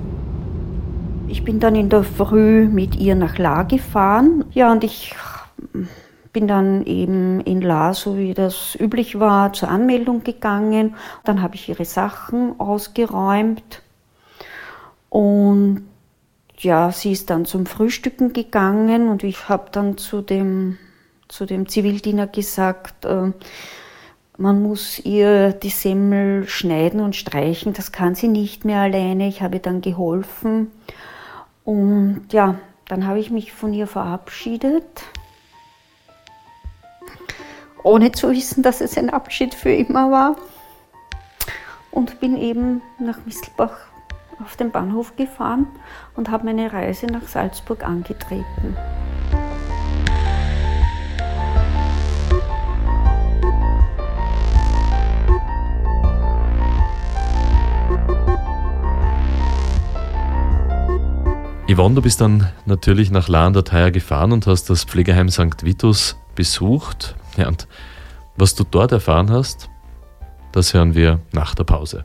Ich 1.29 1.45
bin 1.45 1.61
dann 1.61 1.75
in 1.75 1.89
der 1.89 2.05
Früh 2.05 2.67
mit 2.67 2.97
ihr 2.97 3.15
nach 3.15 3.39
La 3.39 3.63
gefahren. 3.63 4.45
Ja, 4.53 4.73
und 4.73 4.85
ich 4.85 5.15
bin 6.33 6.47
dann 6.47 6.85
eben 6.85 7.41
in 7.41 7.63
La, 7.63 7.95
so 7.95 8.17
wie 8.17 8.35
das 8.35 8.77
üblich 8.79 9.19
war, 9.19 9.53
zur 9.53 9.69
Anmeldung 9.69 10.23
gegangen. 10.23 10.95
Dann 11.25 11.43
habe 11.43 11.55
ich 11.55 11.69
ihre 11.69 11.85
Sachen 11.85 12.61
ausgeräumt. 12.61 13.83
Und 15.09 15.83
ja, 16.59 16.93
sie 16.93 17.13
ist 17.13 17.31
dann 17.31 17.45
zum 17.45 17.67
Frühstücken 17.67 18.33
gegangen 18.33 19.09
und 19.09 19.25
ich 19.25 19.49
habe 19.49 19.69
dann 19.73 19.99
zu 19.99 20.21
dem, 20.21 20.79
zu 21.29 21.47
dem 21.47 21.69
Zivildiener 21.69 22.27
gesagt, 22.27 23.05
äh, 23.05 23.33
man 24.39 24.63
muss 24.63 24.99
ihr 24.99 25.53
die 25.53 25.71
Semmel 25.71 26.49
schneiden 26.49 27.01
und 27.01 27.17
streichen. 27.17 27.73
Das 27.73 27.93
kann 27.93 28.15
sie 28.15 28.29
nicht 28.29 28.65
mehr 28.65 28.81
alleine. 28.81 29.29
Ich 29.29 29.43
habe 29.43 29.61
dann 29.61 29.81
geholfen. 29.81 30.71
Und 31.65 32.27
ja, 32.31 32.57
dann 32.89 33.07
habe 33.07 33.19
ich 33.19 33.31
mich 33.31 33.53
von 33.53 33.73
ihr 33.73 33.87
verabschiedet. 33.87 34.85
Ohne 37.83 38.13
zu 38.13 38.31
wissen, 38.31 38.63
dass 38.63 38.81
es 38.81 38.99
ein 38.99 39.11
Abschied 39.11 39.55
für 39.55 39.73
immer 39.73 40.11
war. 40.11 40.37
Und 41.91 42.21
bin 42.21 42.37
eben 42.37 42.83
nach 42.99 43.25
Mistelbach 43.25 43.77
auf 44.45 44.57
den 44.57 44.71
Bahnhof 44.71 45.17
gefahren 45.17 45.67
und 46.15 46.31
habe 46.31 46.45
meine 46.45 46.73
Reise 46.73 47.07
nach 47.07 47.27
Salzburg 47.27 47.83
angetreten. 47.85 48.77
Yvonne, 61.69 61.97
du 61.97 62.03
bist 62.03 62.21
dann 62.21 62.49
natürlich 62.65 63.11
nach 63.11 63.27
La 63.27 63.45
an 63.45 63.53
der 63.53 63.65
Thaya 63.65 63.91
gefahren 63.91 64.31
und 64.31 64.47
hast 64.47 64.71
das 64.71 64.85
Pflegeheim 64.85 65.29
St. 65.29 65.65
Vitus 65.65 66.17
besucht. 66.37 67.17
Ja, 67.37 67.49
und 67.49 67.67
was 68.37 68.55
du 68.55 68.63
dort 68.63 68.93
erfahren 68.93 69.31
hast, 69.31 69.69
das 70.53 70.75
hören 70.75 70.95
wir 70.95 71.21
nach 71.33 71.57
der 71.57 71.65
Pause. 71.65 72.05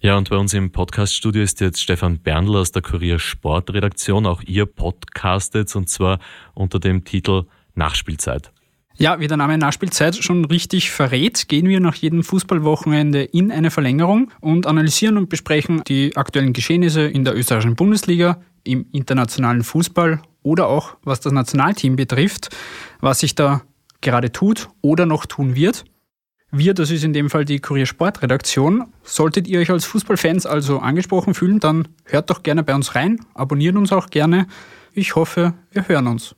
Ja, 0.00 0.16
und 0.16 0.28
bei 0.28 0.36
uns 0.36 0.52
im 0.52 0.72
Podcaststudio 0.72 1.40
ist 1.40 1.60
jetzt 1.60 1.80
Stefan 1.80 2.18
Berndl 2.18 2.56
aus 2.56 2.72
der 2.72 2.82
Kurier 2.82 3.20
Sportredaktion. 3.20 4.26
Auch 4.26 4.42
ihr 4.42 4.66
podcastet 4.66 5.74
und 5.76 5.88
zwar 5.88 6.18
unter 6.54 6.80
dem 6.80 7.04
Titel 7.04 7.44
Nachspielzeit. 7.76 8.53
Ja, 8.96 9.18
wie 9.18 9.26
der 9.26 9.36
Name 9.36 9.58
Nachspielzeit 9.58 10.14
schon 10.14 10.44
richtig 10.44 10.92
verrät, 10.92 11.48
gehen 11.48 11.68
wir 11.68 11.80
nach 11.80 11.96
jedem 11.96 12.22
Fußballwochenende 12.22 13.24
in 13.24 13.50
eine 13.50 13.72
Verlängerung 13.72 14.30
und 14.40 14.66
analysieren 14.66 15.16
und 15.16 15.28
besprechen 15.28 15.82
die 15.88 16.16
aktuellen 16.16 16.52
Geschehnisse 16.52 17.02
in 17.02 17.24
der 17.24 17.36
österreichischen 17.36 17.74
Bundesliga, 17.74 18.40
im 18.62 18.86
internationalen 18.92 19.64
Fußball 19.64 20.22
oder 20.44 20.68
auch 20.68 20.96
was 21.02 21.18
das 21.18 21.32
Nationalteam 21.32 21.96
betrifft, 21.96 22.56
was 23.00 23.18
sich 23.18 23.34
da 23.34 23.62
gerade 24.00 24.30
tut 24.30 24.68
oder 24.80 25.06
noch 25.06 25.26
tun 25.26 25.56
wird. 25.56 25.84
Wir, 26.52 26.72
das 26.72 26.92
ist 26.92 27.02
in 27.02 27.12
dem 27.12 27.30
Fall 27.30 27.44
die 27.44 27.58
Kurier 27.58 27.86
Sportredaktion. 27.86 28.84
Solltet 29.02 29.48
ihr 29.48 29.58
euch 29.58 29.70
als 29.70 29.86
Fußballfans 29.86 30.46
also 30.46 30.78
angesprochen 30.78 31.34
fühlen, 31.34 31.58
dann 31.58 31.88
hört 32.04 32.30
doch 32.30 32.44
gerne 32.44 32.62
bei 32.62 32.76
uns 32.76 32.94
rein, 32.94 33.18
abonniert 33.34 33.74
uns 33.74 33.92
auch 33.92 34.08
gerne. 34.08 34.46
Ich 34.92 35.16
hoffe, 35.16 35.54
wir 35.72 35.88
hören 35.88 36.06
uns. 36.06 36.36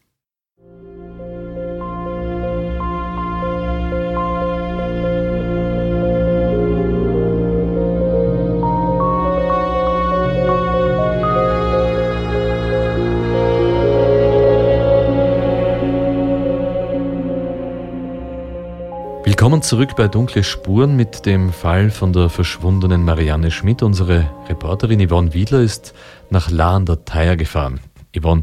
Zurück 19.66 19.96
bei 19.96 20.06
Dunkle 20.06 20.44
Spuren 20.44 20.94
mit 20.94 21.26
dem 21.26 21.52
Fall 21.52 21.90
von 21.90 22.12
der 22.12 22.28
verschwundenen 22.28 23.02
Marianne 23.02 23.50
Schmidt. 23.50 23.82
Unsere 23.82 24.30
Reporterin 24.48 25.04
Yvonne 25.04 25.34
Wiedler 25.34 25.60
ist 25.60 25.92
nach 26.30 26.52
La 26.52 26.76
an 26.76 26.86
der 26.86 27.04
Thaya 27.04 27.34
gefahren. 27.34 27.80
Yvonne, 28.16 28.42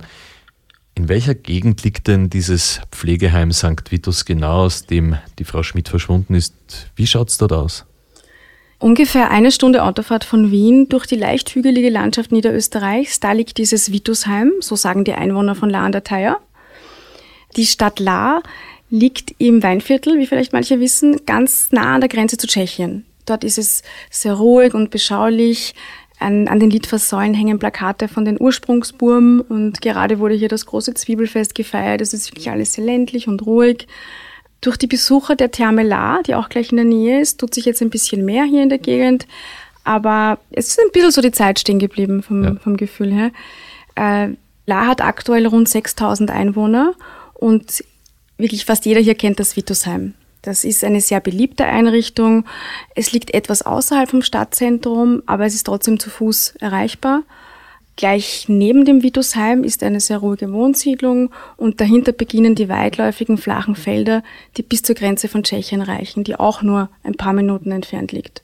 in 0.95 1.07
welcher 1.07 1.33
Gegend 1.33 1.81
liegt 1.85 2.07
denn 2.07 2.29
dieses 2.29 2.81
Pflegeheim 2.91 3.53
St. 3.53 3.89
Vitus 3.89 4.25
genau, 4.25 4.63
aus 4.65 4.85
dem 4.85 5.17
die 5.39 5.45
Frau 5.45 5.63
Schmidt 5.63 5.87
verschwunden 5.87 6.35
ist? 6.35 6.55
Wie 6.97 7.07
schaut 7.07 7.29
es 7.29 7.37
dort 7.37 7.53
aus? 7.53 7.85
Ungefähr 8.79 9.31
eine 9.31 9.53
Stunde 9.53 9.83
Autofahrt 9.83 10.25
von 10.25 10.51
Wien 10.51 10.89
durch 10.89 11.05
die 11.05 11.15
leicht 11.15 11.55
hügelige 11.55 11.89
Landschaft 11.89 12.33
Niederösterreichs. 12.33 13.21
Da 13.21 13.31
liegt 13.31 13.57
dieses 13.59 13.93
Vitusheim, 13.93 14.51
so 14.59 14.75
sagen 14.75 15.05
die 15.05 15.13
Einwohner 15.13 15.55
von 15.55 15.69
La 15.69 15.85
an 15.85 15.93
der 15.93 16.03
Thaya. 16.03 16.37
Die 17.55 17.65
Stadt 17.65 18.01
La 18.01 18.41
liegt 18.93 19.33
im 19.39 19.63
Weinviertel, 19.63 20.19
wie 20.19 20.27
vielleicht 20.27 20.53
manche 20.53 20.79
wissen, 20.79 21.25
ganz 21.25 21.71
nah 21.71 21.95
an 21.95 22.01
der 22.01 22.09
Grenze 22.09 22.37
zu 22.37 22.45
Tschechien. 22.45 23.05
Dort 23.25 23.43
ist 23.43 23.57
es 23.57 23.81
sehr 24.11 24.35
ruhig 24.35 24.75
und 24.75 24.91
beschaulich. 24.91 25.73
An, 26.19 26.47
an 26.47 26.59
den 26.59 26.69
Litfaßsäulen 26.69 27.33
hängen 27.33 27.57
Plakate 27.57 28.07
von 28.07 28.23
den 28.23 28.39
Ursprungsburmen 28.39 29.41
und 29.41 29.81
gerade 29.81 30.19
wurde 30.19 30.35
hier 30.35 30.47
das 30.47 30.67
große 30.67 30.93
Zwiebelfest 30.93 31.55
gefeiert. 31.55 32.01
Es 32.01 32.13
ist 32.13 32.29
wirklich 32.29 32.51
alles 32.51 32.73
sehr 32.73 32.85
ländlich 32.85 33.27
und 33.27 33.43
ruhig. 33.47 33.87
Durch 34.61 34.77
die 34.77 34.87
Besucher 34.87 35.35
der 35.35 35.49
Therme 35.49 35.81
La, 35.81 36.21
die 36.21 36.35
auch 36.35 36.47
gleich 36.47 36.69
in 36.69 36.77
der 36.77 36.85
Nähe 36.85 37.19
ist, 37.19 37.39
tut 37.39 37.55
sich 37.55 37.65
jetzt 37.65 37.81
ein 37.81 37.89
bisschen 37.89 38.23
mehr 38.23 38.43
hier 38.43 38.61
in 38.61 38.69
der 38.69 38.77
Gegend. 38.77 39.25
Aber 39.83 40.37
es 40.51 40.67
ist 40.67 40.79
ein 40.79 40.91
bisschen 40.93 41.11
so 41.11 41.21
die 41.21 41.31
Zeit 41.31 41.59
stehen 41.59 41.79
geblieben 41.79 42.21
vom, 42.21 42.43
ja. 42.43 42.55
vom 42.57 42.77
Gefühl 42.77 43.11
her. 43.11 43.31
Äh, 43.95 44.35
La 44.67 44.85
hat 44.85 45.01
aktuell 45.01 45.47
rund 45.47 45.67
6000 45.67 46.29
Einwohner 46.29 46.93
und 47.33 47.83
wirklich 48.43 48.65
fast 48.65 48.85
jeder 48.85 49.01
hier 49.01 49.15
kennt 49.15 49.39
das 49.39 49.55
Vitusheim. 49.55 50.13
Das 50.43 50.65
ist 50.65 50.83
eine 50.83 51.01
sehr 51.01 51.21
beliebte 51.21 51.65
Einrichtung. 51.65 52.45
Es 52.95 53.13
liegt 53.13 53.33
etwas 53.33 53.61
außerhalb 53.61 54.09
vom 54.09 54.21
Stadtzentrum, 54.21 55.23
aber 55.25 55.45
es 55.45 55.55
ist 55.55 55.63
trotzdem 55.63 55.99
zu 55.99 56.09
Fuß 56.09 56.55
erreichbar. 56.59 57.23
Gleich 57.95 58.45
neben 58.47 58.85
dem 58.85 59.03
Vitusheim 59.03 59.63
ist 59.63 59.83
eine 59.83 59.99
sehr 59.99 60.17
ruhige 60.17 60.51
Wohnsiedlung 60.51 61.31
und 61.57 61.79
dahinter 61.79 62.11
beginnen 62.11 62.55
die 62.55 62.67
weitläufigen 62.67 63.37
flachen 63.37 63.75
Felder, 63.75 64.23
die 64.57 64.63
bis 64.63 64.81
zur 64.81 64.95
Grenze 64.95 65.27
von 65.27 65.43
Tschechien 65.43 65.81
reichen, 65.81 66.23
die 66.23 66.35
auch 66.35 66.61
nur 66.61 66.89
ein 67.03 67.15
paar 67.15 67.33
Minuten 67.33 67.71
entfernt 67.71 68.11
liegt. 68.11 68.41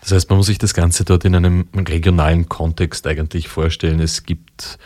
Das 0.00 0.12
heißt, 0.12 0.30
man 0.30 0.38
muss 0.38 0.46
sich 0.46 0.58
das 0.58 0.74
Ganze 0.74 1.04
dort 1.04 1.24
in 1.24 1.34
einem 1.34 1.68
regionalen 1.74 2.48
Kontext 2.48 3.06
eigentlich 3.06 3.48
vorstellen. 3.48 4.00
Es 4.00 4.24
gibt 4.24 4.78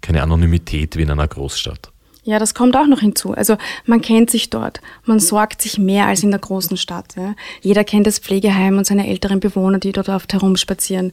keine 0.00 0.22
Anonymität 0.22 0.96
wie 0.96 1.02
in 1.02 1.10
einer 1.10 1.28
Großstadt. 1.28 1.90
Ja, 2.22 2.38
das 2.38 2.54
kommt 2.54 2.76
auch 2.76 2.86
noch 2.86 3.00
hinzu. 3.00 3.32
Also 3.32 3.56
man 3.86 4.02
kennt 4.02 4.30
sich 4.30 4.50
dort, 4.50 4.80
man 5.04 5.20
sorgt 5.20 5.62
sich 5.62 5.78
mehr 5.78 6.06
als 6.06 6.22
in 6.22 6.30
der 6.30 6.40
großen 6.40 6.76
Stadt. 6.76 7.16
Ja. 7.16 7.34
Jeder 7.62 7.84
kennt 7.84 8.06
das 8.06 8.18
Pflegeheim 8.18 8.76
und 8.76 8.86
seine 8.86 9.08
älteren 9.08 9.40
Bewohner, 9.40 9.78
die 9.78 9.92
dort 9.92 10.08
oft 10.10 10.32
herumspazieren. 10.32 11.12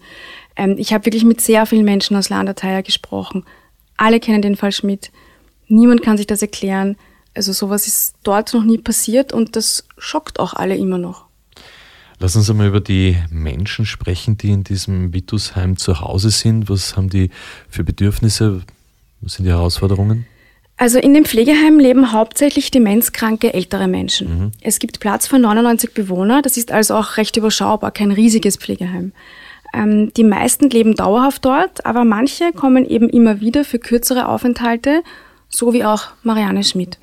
Ähm, 0.56 0.76
ich 0.78 0.93
habe 0.93 1.06
wirklich 1.06 1.24
mit 1.24 1.39
sehr 1.39 1.65
vielen 1.65 1.86
Menschen 1.86 2.17
aus 2.17 2.30
Landerteier 2.30 2.84
gesprochen. 2.84 3.46
Alle 3.96 4.20
kennen 4.20 4.41
den 4.41 4.58
Fall 4.58 4.72
Schmidt. 4.72 5.12
Niemand 5.67 6.02
kann 6.02 6.17
sich 6.17 6.28
das 6.28 6.41
erklären. 6.41 6.98
Also 7.34 7.54
sowas 7.54 7.88
ist 7.88 8.15
dort 8.24 8.54
noch 8.54 8.63
nie 8.63 8.78
passiert 8.78 9.32
und 9.32 9.56
das 9.56 9.88
schockt 9.98 10.39
auch 10.39 10.54
alle 10.54 10.76
immer 10.76 10.98
noch. 10.98 11.26
Lass 12.20 12.36
uns 12.36 12.50
einmal 12.50 12.67
über 12.67 12.80
die 12.80 13.15
Menschen 13.30 13.86
sprechen, 13.86 14.38
die 14.38 14.50
in 14.50 14.63
diesem 14.63 15.13
Vitusheim 15.13 15.78
zu 15.78 16.02
Hause 16.02 16.32
sind. 16.32 16.67
Was 16.67 16.98
haben 16.98 17.10
die 17.10 17.30
für 17.70 17.84
Bedürfnisse? 17.84 18.63
Was 19.22 19.34
sind 19.34 19.46
die 19.46 19.52
Herausforderungen? 19.52 20.26
Also 20.78 21.00
in 21.00 21.16
dem 21.16 21.26
Pflegeheim 21.26 21.80
leben 21.80 22.12
hauptsächlich 22.12 22.70
demenzkranke 22.70 23.54
ältere 23.54 23.88
Menschen. 23.88 24.28
Mhm. 24.28 24.52
Es 24.62 24.78
gibt 24.78 25.00
Platz 25.00 25.28
für 25.28 25.40
99 25.40 25.94
Bewohner, 25.94 26.44
das 26.44 26.56
ist 26.56 26.72
also 26.72 26.96
auch 26.96 27.18
recht 27.18 27.36
überschaubar, 27.36 27.92
kein 27.92 28.12
riesiges 28.12 28.58
Pflegeheim. 28.58 29.12
Ähm, 29.74 30.13
die 30.16 30.24
meisten 30.24 30.70
leben 30.70 30.94
dauerhaft 30.96 31.44
dort, 31.46 31.84
aber 31.86 32.06
manche 32.06 32.54
kommen 32.54 32.88
eben 32.88 33.10
immer 33.10 33.42
wieder 33.42 33.63
für 33.63 33.80
kürzere 33.80 34.28
Aufenthalte, 34.28 35.02
so 35.50 35.74
wie 35.74 35.84
auch 35.84 36.04
Marianne 36.24 36.63
Schmidt. 36.63 37.00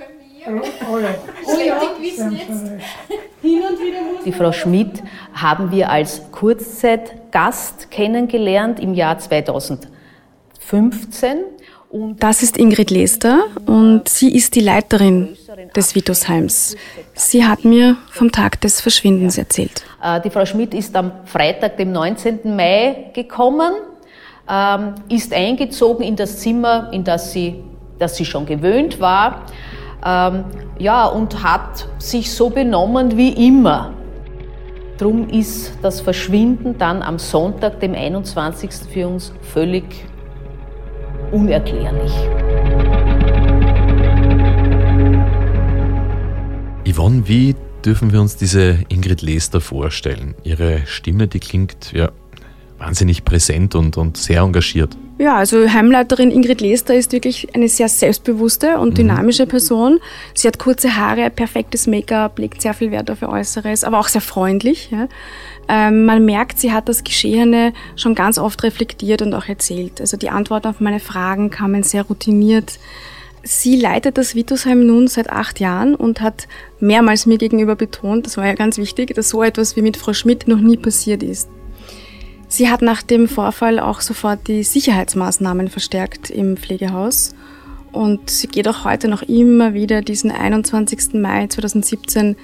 Die 4.24 4.32
Frau 4.32 4.52
Schmidt 4.52 5.02
haben 5.34 5.72
wir 5.72 5.90
als 5.90 6.22
Kurzzeitgast 6.30 7.90
kennengelernt 7.90 8.78
im 8.78 8.94
Jahr 8.94 9.18
2015. 9.18 11.38
Das 12.18 12.42
ist 12.42 12.56
Ingrid 12.56 12.90
Lester 12.90 13.44
und 13.66 14.08
sie 14.08 14.34
ist 14.34 14.56
die 14.56 14.60
Leiterin 14.60 15.36
des 15.76 15.94
Vitusheims. 15.94 16.76
Sie 17.12 17.44
hat 17.44 17.64
mir 17.64 17.96
vom 18.10 18.32
Tag 18.32 18.60
des 18.62 18.80
Verschwindens 18.80 19.38
erzählt. 19.38 19.84
Äh, 20.02 20.20
die 20.20 20.30
Frau 20.30 20.44
Schmidt 20.44 20.74
ist 20.74 20.96
am 20.96 21.12
Freitag, 21.24 21.76
dem 21.76 21.92
19. 21.92 22.56
Mai 22.56 23.10
gekommen, 23.14 23.74
ähm, 24.50 24.96
ist 25.08 25.32
eingezogen 25.32 26.04
in 26.04 26.16
das 26.16 26.40
Zimmer, 26.40 26.90
in 26.92 27.04
das 27.04 27.32
sie, 27.32 27.62
das 28.00 28.16
sie 28.16 28.24
schon 28.24 28.44
gewöhnt 28.44 28.98
war, 28.98 29.42
ähm, 30.04 30.46
ja, 30.78 31.06
und 31.06 31.44
hat 31.44 31.86
sich 31.98 32.32
so 32.32 32.50
benommen 32.50 33.16
wie 33.16 33.46
immer. 33.46 33.92
Drum 34.98 35.28
ist 35.28 35.72
das 35.80 36.00
Verschwinden 36.00 36.76
dann 36.76 37.02
am 37.02 37.20
Sonntag, 37.20 37.78
dem 37.78 37.94
21. 37.94 38.70
für 38.92 39.06
uns 39.06 39.32
völlig 39.42 39.84
unerklärlich. 41.32 42.12
Yvonne, 46.86 47.26
wie 47.26 47.54
dürfen 47.84 48.12
wir 48.12 48.20
uns 48.20 48.36
diese 48.36 48.78
Ingrid 48.88 49.22
Lester 49.22 49.60
vorstellen? 49.60 50.34
Ihre 50.44 50.86
Stimme, 50.86 51.28
die 51.28 51.40
klingt 51.40 51.92
ja 51.92 52.10
wahnsinnig 52.78 53.24
präsent 53.24 53.74
und, 53.74 53.96
und 53.96 54.16
sehr 54.16 54.42
engagiert. 54.42 54.96
Ja, 55.16 55.36
also 55.36 55.72
Heimleiterin 55.72 56.32
Ingrid 56.32 56.60
Lester 56.60 56.94
ist 56.94 57.12
wirklich 57.12 57.54
eine 57.54 57.68
sehr 57.68 57.88
selbstbewusste 57.88 58.78
und 58.78 58.90
mhm. 58.90 58.94
dynamische 58.94 59.46
Person. 59.46 60.00
Sie 60.34 60.48
hat 60.48 60.58
kurze 60.58 60.96
Haare, 60.96 61.30
perfektes 61.30 61.86
Make-up, 61.86 62.38
legt 62.38 62.60
sehr 62.60 62.74
viel 62.74 62.90
Wert 62.90 63.10
auf 63.10 63.22
ihr 63.22 63.28
Äußeres, 63.28 63.84
aber 63.84 64.00
auch 64.00 64.08
sehr 64.08 64.20
freundlich. 64.20 64.90
Ja. 64.90 65.08
Ähm, 65.68 66.04
man 66.04 66.24
merkt, 66.24 66.58
sie 66.58 66.72
hat 66.72 66.88
das 66.88 67.04
Geschehene 67.04 67.72
schon 67.94 68.16
ganz 68.16 68.38
oft 68.38 68.64
reflektiert 68.64 69.22
und 69.22 69.34
auch 69.34 69.46
erzählt. 69.46 70.00
Also 70.00 70.16
die 70.16 70.30
Antworten 70.30 70.66
auf 70.66 70.80
meine 70.80 71.00
Fragen 71.00 71.50
kamen 71.50 71.84
sehr 71.84 72.02
routiniert. 72.02 72.80
Sie 73.44 73.76
leitet 73.76 74.18
das 74.18 74.34
Vitusheim 74.34 74.84
nun 74.84 75.06
seit 75.06 75.30
acht 75.30 75.60
Jahren 75.60 75.94
und 75.94 76.22
hat 76.22 76.48
mehrmals 76.80 77.26
mir 77.26 77.38
gegenüber 77.38 77.76
betont, 77.76 78.26
das 78.26 78.36
war 78.36 78.46
ja 78.46 78.54
ganz 78.54 78.78
wichtig, 78.78 79.14
dass 79.14 79.28
so 79.28 79.42
etwas 79.42 79.76
wie 79.76 79.82
mit 79.82 79.96
Frau 79.96 80.12
Schmidt 80.12 80.48
noch 80.48 80.60
nie 80.60 80.78
passiert 80.78 81.22
ist. 81.22 81.48
Sie 82.56 82.70
hat 82.70 82.82
nach 82.82 83.02
dem 83.02 83.26
Vorfall 83.26 83.80
auch 83.80 84.00
sofort 84.00 84.46
die 84.46 84.62
Sicherheitsmaßnahmen 84.62 85.66
verstärkt 85.66 86.30
im 86.30 86.56
Pflegehaus 86.56 87.34
und 87.90 88.30
sie 88.30 88.46
geht 88.46 88.68
auch 88.68 88.84
heute 88.84 89.08
noch 89.08 89.22
immer 89.22 89.74
wieder 89.74 90.02
diesen 90.02 90.30
21. 90.30 91.14
Mai 91.14 91.48
2017 91.48 92.36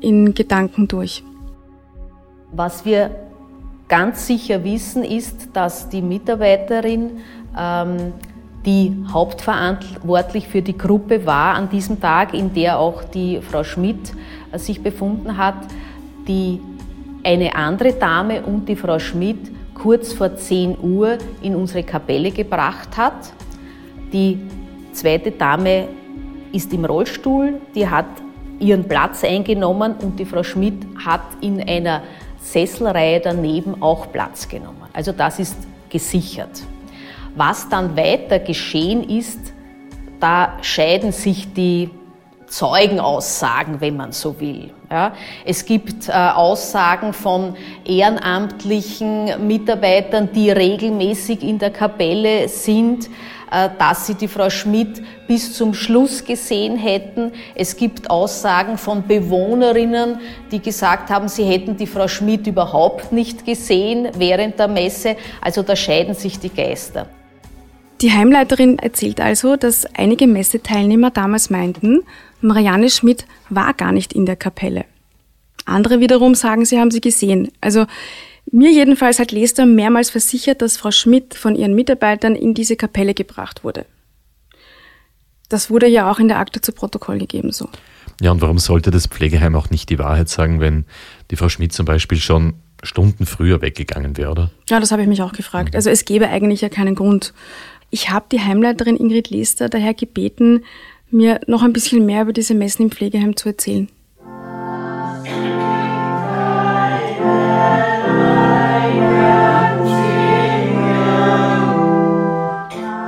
in 0.00 0.34
Gedanken 0.34 0.86
durch. 0.86 1.24
Was 2.52 2.84
wir 2.84 3.10
ganz 3.88 4.28
sicher 4.28 4.62
wissen, 4.62 5.02
ist, 5.02 5.48
dass 5.52 5.88
die 5.88 6.00
Mitarbeiterin, 6.00 7.18
ähm, 7.58 8.12
die 8.64 8.96
hauptverantwortlich 9.12 10.46
für 10.46 10.62
die 10.62 10.78
Gruppe 10.78 11.26
war 11.26 11.56
an 11.56 11.70
diesem 11.70 12.00
Tag, 12.00 12.34
in 12.34 12.54
der 12.54 12.78
auch 12.78 13.02
die 13.02 13.40
Frau 13.40 13.64
Schmidt 13.64 14.12
äh, 14.52 14.60
sich 14.60 14.80
befunden 14.80 15.36
hat, 15.36 15.56
die 16.28 16.60
eine 17.24 17.56
andere 17.56 17.94
Dame 17.94 18.42
und 18.42 18.68
die 18.68 18.76
Frau 18.76 19.00
Schmidt 19.00 19.55
kurz 19.80 20.12
vor 20.12 20.36
10 20.36 20.78
Uhr 20.80 21.18
in 21.42 21.54
unsere 21.54 21.82
Kapelle 21.82 22.30
gebracht 22.30 22.96
hat. 22.96 23.32
Die 24.12 24.38
zweite 24.92 25.30
Dame 25.30 25.88
ist 26.52 26.72
im 26.72 26.84
Rollstuhl, 26.84 27.60
die 27.74 27.88
hat 27.88 28.06
ihren 28.58 28.84
Platz 28.84 29.22
eingenommen 29.22 29.94
und 30.00 30.18
die 30.18 30.24
Frau 30.24 30.42
Schmidt 30.42 30.86
hat 31.04 31.22
in 31.40 31.60
einer 31.60 32.02
Sesselreihe 32.40 33.20
daneben 33.20 33.82
auch 33.82 34.10
Platz 34.12 34.48
genommen. 34.48 34.88
Also 34.92 35.12
das 35.12 35.38
ist 35.38 35.56
gesichert. 35.90 36.62
Was 37.34 37.68
dann 37.68 37.96
weiter 37.96 38.38
geschehen 38.38 39.08
ist, 39.08 39.52
da 40.20 40.56
scheiden 40.62 41.12
sich 41.12 41.52
die 41.52 41.90
Zeugenaussagen, 42.46 43.80
wenn 43.80 43.96
man 43.96 44.12
so 44.12 44.40
will. 44.40 44.70
Ja, 44.90 45.14
es 45.44 45.64
gibt 45.64 46.08
äh, 46.08 46.12
Aussagen 46.12 47.12
von 47.12 47.56
ehrenamtlichen 47.84 49.44
Mitarbeitern, 49.44 50.28
die 50.32 50.50
regelmäßig 50.50 51.42
in 51.42 51.58
der 51.58 51.70
Kapelle 51.70 52.48
sind, 52.48 53.08
äh, 53.50 53.68
dass 53.80 54.06
sie 54.06 54.14
die 54.14 54.28
Frau 54.28 54.48
Schmidt 54.48 55.02
bis 55.26 55.54
zum 55.54 55.74
Schluss 55.74 56.24
gesehen 56.24 56.76
hätten. 56.76 57.32
Es 57.56 57.76
gibt 57.76 58.08
Aussagen 58.10 58.78
von 58.78 59.04
Bewohnerinnen, 59.04 60.20
die 60.52 60.60
gesagt 60.60 61.10
haben, 61.10 61.26
sie 61.28 61.44
hätten 61.44 61.76
die 61.76 61.88
Frau 61.88 62.06
Schmidt 62.06 62.46
überhaupt 62.46 63.10
nicht 63.10 63.44
gesehen 63.44 64.08
während 64.16 64.58
der 64.60 64.68
Messe. 64.68 65.16
Also 65.40 65.62
da 65.62 65.74
scheiden 65.74 66.14
sich 66.14 66.38
die 66.38 66.50
Geister. 66.50 67.08
Die 68.02 68.12
Heimleiterin 68.12 68.78
erzählt 68.78 69.20
also, 69.20 69.56
dass 69.56 69.86
einige 69.96 70.26
Messeteilnehmer 70.26 71.10
damals 71.10 71.48
meinten, 71.48 72.02
Marianne 72.40 72.90
Schmidt 72.90 73.26
war 73.48 73.74
gar 73.74 73.92
nicht 73.92 74.12
in 74.12 74.26
der 74.26 74.36
Kapelle. 74.36 74.84
Andere 75.64 76.00
wiederum 76.00 76.34
sagen, 76.34 76.64
sie 76.64 76.78
haben 76.78 76.90
sie 76.90 77.00
gesehen. 77.00 77.50
Also 77.60 77.86
mir 78.50 78.70
jedenfalls 78.70 79.18
hat 79.18 79.32
Lester 79.32 79.66
mehrmals 79.66 80.10
versichert, 80.10 80.62
dass 80.62 80.76
Frau 80.76 80.90
Schmidt 80.90 81.34
von 81.34 81.56
ihren 81.56 81.74
Mitarbeitern 81.74 82.36
in 82.36 82.54
diese 82.54 82.76
Kapelle 82.76 83.14
gebracht 83.14 83.64
wurde. 83.64 83.86
Das 85.48 85.70
wurde 85.70 85.86
ja 85.86 86.10
auch 86.10 86.18
in 86.18 86.28
der 86.28 86.38
Akte 86.38 86.60
zu 86.60 86.72
Protokoll 86.72 87.18
gegeben 87.18 87.52
so. 87.52 87.68
Ja, 88.20 88.30
und 88.30 88.40
warum 88.40 88.58
sollte 88.58 88.90
das 88.90 89.06
Pflegeheim 89.06 89.54
auch 89.54 89.70
nicht 89.70 89.90
die 89.90 89.98
Wahrheit 89.98 90.28
sagen, 90.28 90.60
wenn 90.60 90.86
die 91.30 91.36
Frau 91.36 91.48
Schmidt 91.48 91.72
zum 91.72 91.86
Beispiel 91.86 92.18
schon 92.18 92.54
Stunden 92.82 93.26
früher 93.26 93.60
weggegangen 93.62 94.16
wäre, 94.16 94.30
oder? 94.30 94.50
Ja, 94.68 94.80
das 94.80 94.92
habe 94.92 95.02
ich 95.02 95.08
mich 95.08 95.22
auch 95.22 95.32
gefragt. 95.32 95.74
Also 95.74 95.90
es 95.90 96.04
gäbe 96.04 96.28
eigentlich 96.28 96.60
ja 96.60 96.68
keinen 96.68 96.94
Grund. 96.94 97.34
Ich 97.90 98.10
habe 98.10 98.26
die 98.30 98.40
Heimleiterin 98.40 98.96
Ingrid 98.96 99.30
Lester 99.30 99.68
daher 99.68 99.94
gebeten, 99.94 100.64
mir 101.16 101.40
noch 101.46 101.62
ein 101.62 101.72
bisschen 101.72 102.04
mehr 102.06 102.22
über 102.22 102.32
diese 102.32 102.54
Messen 102.54 102.82
im 102.82 102.90
Pflegeheim 102.90 103.36
zu 103.36 103.48
erzählen. 103.48 103.88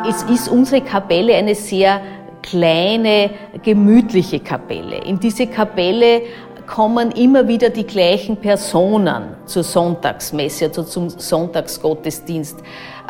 Es 0.08 0.22
ist 0.24 0.48
unsere 0.48 0.80
Kapelle 0.80 1.34
eine 1.34 1.54
sehr 1.54 2.00
kleine, 2.42 3.30
gemütliche 3.62 4.40
Kapelle. 4.40 5.04
In 5.04 5.20
diese 5.20 5.46
Kapelle 5.46 6.22
kommen 6.68 7.10
immer 7.12 7.48
wieder 7.48 7.70
die 7.70 7.86
gleichen 7.86 8.36
Personen 8.36 9.34
zur 9.46 9.64
Sonntagsmesse, 9.64 10.66
also 10.66 10.84
zum 10.84 11.08
Sonntagsgottesdienst. 11.08 12.58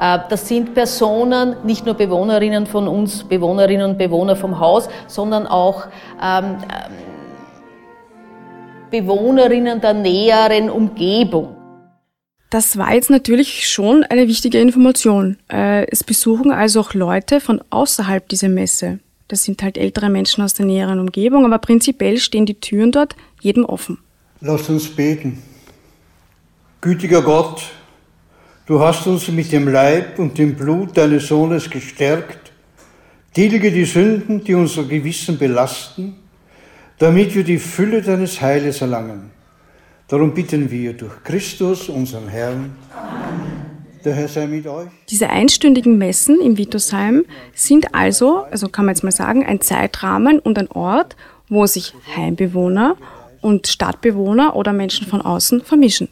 Äh, 0.00 0.18
das 0.30 0.48
sind 0.48 0.72
Personen, 0.72 1.56
nicht 1.64 1.84
nur 1.84 1.94
Bewohnerinnen 1.94 2.66
von 2.66 2.88
uns, 2.88 3.24
Bewohnerinnen 3.24 3.90
und 3.90 3.98
Bewohner 3.98 4.36
vom 4.36 4.58
Haus, 4.58 4.88
sondern 5.08 5.46
auch 5.46 5.86
ähm, 6.22 6.56
ähm, 6.62 6.92
Bewohnerinnen 8.90 9.80
der 9.80 9.92
näheren 9.92 10.70
Umgebung. 10.70 11.56
Das 12.50 12.78
war 12.78 12.94
jetzt 12.94 13.10
natürlich 13.10 13.68
schon 13.68 14.04
eine 14.04 14.26
wichtige 14.26 14.58
Information. 14.60 15.36
Äh, 15.52 15.86
es 15.90 16.02
besuchen 16.02 16.50
also 16.50 16.80
auch 16.80 16.94
Leute 16.94 17.40
von 17.40 17.60
außerhalb 17.68 18.26
dieser 18.28 18.48
Messe. 18.48 19.00
Das 19.28 19.44
sind 19.44 19.62
halt 19.62 19.76
ältere 19.76 20.08
Menschen 20.08 20.42
aus 20.42 20.54
der 20.54 20.64
näheren 20.64 20.98
Umgebung, 20.98 21.44
aber 21.44 21.58
prinzipiell 21.58 22.18
stehen 22.18 22.46
die 22.46 22.58
Türen 22.58 22.92
dort 22.92 23.14
jedem 23.40 23.64
offen. 23.66 23.98
Lass 24.40 24.68
uns 24.70 24.88
beten. 24.88 25.42
Gütiger 26.80 27.22
Gott, 27.22 27.62
du 28.66 28.80
hast 28.80 29.06
uns 29.06 29.28
mit 29.28 29.52
dem 29.52 29.68
Leib 29.68 30.18
und 30.18 30.38
dem 30.38 30.54
Blut 30.54 30.96
deines 30.96 31.28
Sohnes 31.28 31.68
gestärkt. 31.68 32.52
Tilge 33.34 33.70
die 33.70 33.84
Sünden, 33.84 34.42
die 34.42 34.54
unser 34.54 34.84
Gewissen 34.84 35.36
belasten, 35.38 36.16
damit 36.98 37.34
wir 37.34 37.44
die 37.44 37.58
Fülle 37.58 38.00
deines 38.00 38.40
Heiles 38.40 38.80
erlangen. 38.80 39.30
Darum 40.08 40.32
bitten 40.32 40.70
wir 40.70 40.94
durch 40.94 41.22
Christus, 41.22 41.90
unseren 41.90 42.28
Herrn. 42.28 42.70
Der 44.04 44.14
Herr 44.14 44.28
sei 44.28 44.46
mit 44.46 44.66
euch. 44.66 44.88
Diese 45.10 45.30
einstündigen 45.30 45.98
Messen 45.98 46.40
im 46.40 46.56
Vitusheim 46.56 47.24
sind 47.54 47.94
also, 47.94 48.44
also 48.50 48.68
kann 48.68 48.86
man 48.86 48.94
jetzt 48.94 49.02
mal 49.02 49.10
sagen, 49.10 49.44
ein 49.44 49.60
Zeitrahmen 49.60 50.38
und 50.38 50.58
ein 50.58 50.70
Ort, 50.70 51.16
wo 51.48 51.66
sich 51.66 51.94
Heimbewohner 52.16 52.96
und 53.40 53.66
Stadtbewohner 53.66 54.56
oder 54.56 54.72
Menschen 54.72 55.06
von 55.06 55.20
außen 55.20 55.62
vermischen. 55.62 56.08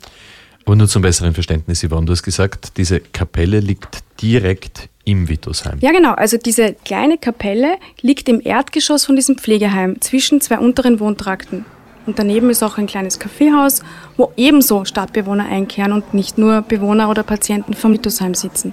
Und 0.64 0.78
nur 0.78 0.88
zum 0.88 1.02
besseren 1.02 1.32
Verständnis, 1.32 1.84
Yvonne, 1.86 2.06
du 2.06 2.12
hast 2.12 2.24
gesagt, 2.24 2.76
diese 2.76 2.98
Kapelle 3.00 3.60
liegt 3.60 3.98
direkt 4.20 4.88
im 5.04 5.28
Vitusheim. 5.28 5.78
Ja, 5.80 5.92
genau. 5.92 6.12
Also 6.12 6.36
diese 6.36 6.74
kleine 6.84 7.18
Kapelle 7.18 7.76
liegt 8.00 8.28
im 8.28 8.40
Erdgeschoss 8.44 9.04
von 9.04 9.14
diesem 9.14 9.38
Pflegeheim 9.38 10.00
zwischen 10.00 10.40
zwei 10.40 10.58
unteren 10.58 10.98
Wohntrakten. 10.98 11.64
Und 12.06 12.18
daneben 12.18 12.50
ist 12.50 12.62
auch 12.62 12.78
ein 12.78 12.86
kleines 12.86 13.18
Kaffeehaus, 13.18 13.82
wo 14.16 14.32
ebenso 14.36 14.84
Stadtbewohner 14.84 15.46
einkehren 15.46 15.92
und 15.92 16.14
nicht 16.14 16.38
nur 16.38 16.62
Bewohner 16.62 17.10
oder 17.10 17.24
Patienten 17.24 17.74
vom 17.74 17.92
Vitusheim 17.92 18.34
sitzen. 18.34 18.72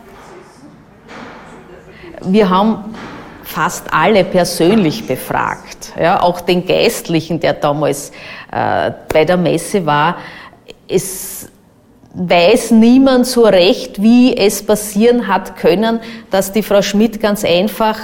Wir 2.22 2.50
haben 2.50 2.96
fast 3.44 3.92
alle 3.94 4.24
persönlich 4.24 5.06
befragt, 5.06 5.94
ja, 6.00 6.22
auch 6.22 6.42
den 6.42 6.66
Geistlichen, 6.66 7.40
der 7.40 7.54
damals 7.54 8.12
äh, 8.52 8.92
bei 9.12 9.26
der 9.26 9.38
Messe 9.38 9.86
war. 9.86 10.18
Es 10.88 11.50
weiß 12.14 12.72
niemand 12.72 13.26
so 13.26 13.44
recht, 13.44 14.02
wie 14.02 14.38
es 14.38 14.64
passieren 14.66 15.28
hat 15.28 15.58
können, 15.58 16.00
dass 16.30 16.52
die 16.52 16.64
Frau 16.64 16.82
Schmidt 16.82 17.20
ganz 17.20 17.44
einfach 17.44 18.00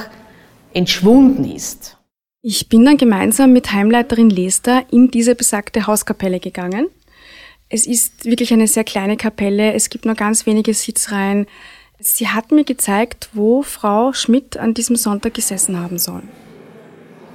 entschwunden 0.74 1.46
ist. 1.46 1.99
Ich 2.42 2.70
bin 2.70 2.86
dann 2.86 2.96
gemeinsam 2.96 3.52
mit 3.52 3.74
Heimleiterin 3.74 4.30
Lester 4.30 4.84
in 4.92 5.12
diese 5.12 5.36
besagte 5.36 5.88
Hauskapelle 5.88 6.40
gegangen. 6.40 6.88
Es 7.68 7.86
ist 7.86 8.24
wirklich 8.24 8.54
eine 8.54 8.66
sehr 8.66 8.86
kleine 8.86 9.18
Kapelle, 9.18 9.74
es 9.74 9.90
gibt 9.90 10.06
nur 10.06 10.16
ganz 10.16 10.46
wenige 10.46 10.74
Sitzreihen. 10.74 11.48
Sie 12.00 12.30
hat 12.30 12.54
mir 12.54 12.64
gezeigt, 12.64 13.28
wo 13.34 13.62
Frau 13.62 14.14
Schmidt 14.14 14.56
an 14.56 14.74
diesem 14.74 14.96
Sonntag 14.96 15.34
gesessen 15.34 15.78
haben 15.78 16.00
soll. 16.00 16.24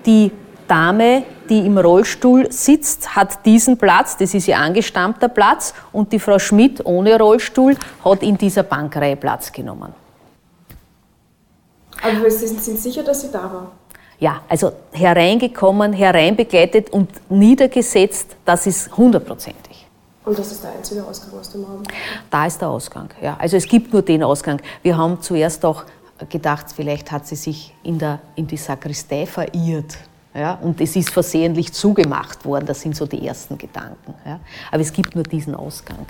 Die 0.07 0.31
Dame, 0.69 1.25
die 1.51 1.59
im 1.59 1.77
Rollstuhl 1.77 2.51
sitzt, 2.51 3.15
hat 3.15 3.45
diesen 3.45 3.77
Platz, 3.77 4.17
das 4.17 4.33
ist 4.33 4.49
ihr 4.49 4.59
angestammter 4.59 5.29
Platz, 5.29 5.75
und 5.93 6.13
die 6.15 6.19
Frau 6.19 6.39
Schmidt 6.39 6.81
ohne 6.87 7.19
Rollstuhl 7.19 7.77
hat 8.03 8.23
in 8.23 8.39
dieser 8.39 8.63
Bankreihe 8.63 9.17
Platz 9.17 9.53
genommen. 9.53 9.93
Aber 12.01 12.31
Sie 12.31 12.47
sind 12.47 12.79
sicher, 12.79 13.03
dass 13.03 13.21
sie 13.21 13.31
da 13.31 13.43
war? 13.43 13.73
Ja, 14.25 14.41
also 14.49 14.73
hereingekommen, 14.93 15.93
hereinbegleitet 15.93 16.89
und 16.89 17.11
niedergesetzt, 17.31 18.37
das 18.47 18.67
ist 18.67 18.97
hundertprozentig. 18.97 19.87
Und 20.25 20.39
das 20.39 20.51
ist 20.51 20.65
der 20.65 20.73
einzige 20.73 21.05
Ausgang 21.05 21.39
aus 21.39 21.51
dem 21.51 21.63
Raum? 21.63 21.83
Da 22.31 22.47
ist 22.47 22.59
der 22.59 22.71
Ausgang, 22.71 23.11
ja. 23.21 23.37
Also 23.39 23.59
es 23.59 23.67
gibt 23.67 23.93
nur 23.93 24.01
den 24.01 24.23
Ausgang. 24.23 24.63
Wir 24.83 24.97
haben 24.97 25.21
zuerst 25.21 25.63
auch 25.67 25.85
gedacht, 26.31 26.69
vielleicht 26.75 27.13
hat 27.13 27.27
sie 27.27 27.37
sich 27.37 27.75
in, 27.83 27.99
der, 27.99 28.19
in 28.35 28.47
die 28.47 28.57
Sakristei 28.57 29.27
verirrt. 29.27 29.99
Ja, 30.35 30.55
und 30.55 30.81
es 30.81 30.97
ist 30.97 31.11
versehentlich 31.11 31.75
zugemacht 31.75 32.47
worden, 32.47 32.65
das 32.65 32.81
sind 32.81 32.97
so 32.97 33.05
die 33.05 33.27
ersten 33.27 33.59
Gedanken. 33.59 34.15
Ja. 34.25 34.41
Aber 34.71 34.81
es 34.81 34.95
gibt 34.95 35.15
nur 35.15 35.25
diesen 35.25 35.55
Ausgang. 35.55 36.07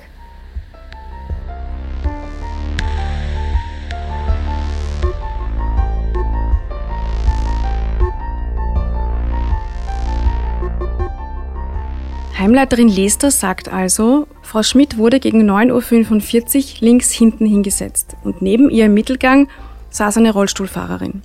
Heimleiterin 12.37 12.89
Lester 12.89 13.31
sagt 13.31 13.69
also, 13.69 14.27
Frau 14.43 14.65
Schmidt 14.65 14.99
wurde 14.99 15.21
gegen 15.21 15.49
9.45 15.49 16.57
Uhr 16.57 16.81
links 16.81 17.13
hinten 17.13 17.47
hingesetzt 17.47 18.17
und 18.25 18.43
neben 18.43 18.71
ihr 18.71 18.87
im 18.87 18.95
Mittelgang 18.95 19.49
saß 19.91 20.17
eine 20.17 20.33
Rollstuhlfahrerin. 20.33 21.23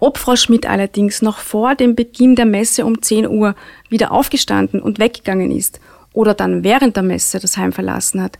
Ob 0.00 0.18
Frau 0.18 0.34
Schmidt 0.34 0.66
allerdings 0.66 1.22
noch 1.22 1.38
vor 1.38 1.76
dem 1.76 1.94
Beginn 1.94 2.34
der 2.34 2.46
Messe 2.46 2.84
um 2.84 3.00
10 3.00 3.28
Uhr 3.28 3.54
wieder 3.88 4.10
aufgestanden 4.10 4.82
und 4.82 4.98
weggegangen 4.98 5.52
ist 5.52 5.80
oder 6.12 6.34
dann 6.34 6.64
während 6.64 6.96
der 6.96 7.04
Messe 7.04 7.38
das 7.38 7.56
Heim 7.56 7.72
verlassen 7.72 8.20
hat, 8.20 8.38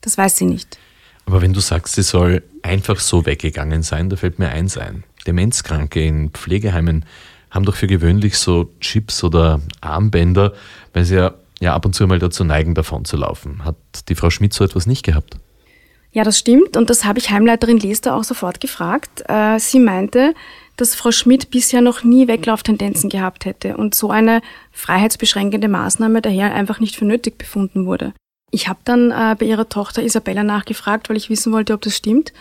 Das 0.00 0.16
weiß 0.16 0.36
sie 0.36 0.46
nicht. 0.46 0.78
Aber 1.26 1.42
wenn 1.42 1.52
du 1.52 1.60
sagst, 1.60 1.96
sie 1.96 2.02
soll 2.02 2.42
einfach 2.62 3.00
so 3.00 3.26
weggegangen 3.26 3.82
sein, 3.82 4.08
da 4.08 4.16
fällt 4.16 4.38
mir 4.38 4.48
eins 4.48 4.78
ein. 4.78 5.04
Demenzkranke 5.26 6.02
in 6.02 6.30
Pflegeheimen 6.30 7.04
haben 7.50 7.64
doch 7.64 7.76
für 7.76 7.86
gewöhnlich 7.86 8.38
so 8.38 8.70
Chips 8.80 9.24
oder 9.24 9.60
Armbänder, 9.80 10.52
weil 10.92 11.04
sie 11.04 11.16
ja, 11.16 11.34
ja 11.60 11.74
ab 11.74 11.84
und 11.84 11.94
zu 11.94 12.06
mal 12.06 12.18
dazu 12.18 12.44
neigen, 12.44 12.74
davon 12.74 13.04
zu 13.04 13.16
laufen. 13.16 13.64
Hat 13.64 13.76
die 14.08 14.14
Frau 14.14 14.30
Schmidt 14.30 14.52
so 14.52 14.64
etwas 14.64 14.86
nicht 14.86 15.04
gehabt? 15.04 15.36
Ja, 16.12 16.24
das 16.24 16.38
stimmt 16.38 16.76
und 16.76 16.88
das 16.88 17.04
habe 17.04 17.18
ich 17.18 17.30
Heimleiterin 17.30 17.78
Lester 17.78 18.14
auch 18.14 18.24
sofort 18.24 18.60
gefragt. 18.60 19.22
Äh, 19.28 19.58
sie 19.58 19.78
meinte, 19.78 20.34
dass 20.76 20.94
Frau 20.94 21.10
Schmidt 21.10 21.50
bisher 21.50 21.80
noch 21.82 22.02
nie 22.02 22.28
Weglauftendenzen 22.28 23.10
gehabt 23.10 23.44
hätte 23.44 23.76
und 23.76 23.94
so 23.94 24.10
eine 24.10 24.40
freiheitsbeschränkende 24.72 25.68
Maßnahme 25.68 26.22
daher 26.22 26.54
einfach 26.54 26.80
nicht 26.80 26.96
für 26.96 27.04
nötig 27.04 27.36
befunden 27.36 27.84
wurde. 27.84 28.14
Ich 28.50 28.68
habe 28.68 28.78
dann 28.84 29.10
äh, 29.10 29.36
bei 29.38 29.44
ihrer 29.44 29.68
Tochter 29.68 30.02
Isabella 30.02 30.42
nachgefragt, 30.42 31.10
weil 31.10 31.16
ich 31.18 31.28
wissen 31.28 31.52
wollte, 31.52 31.74
ob 31.74 31.82
das 31.82 31.96
stimmt. 31.96 32.32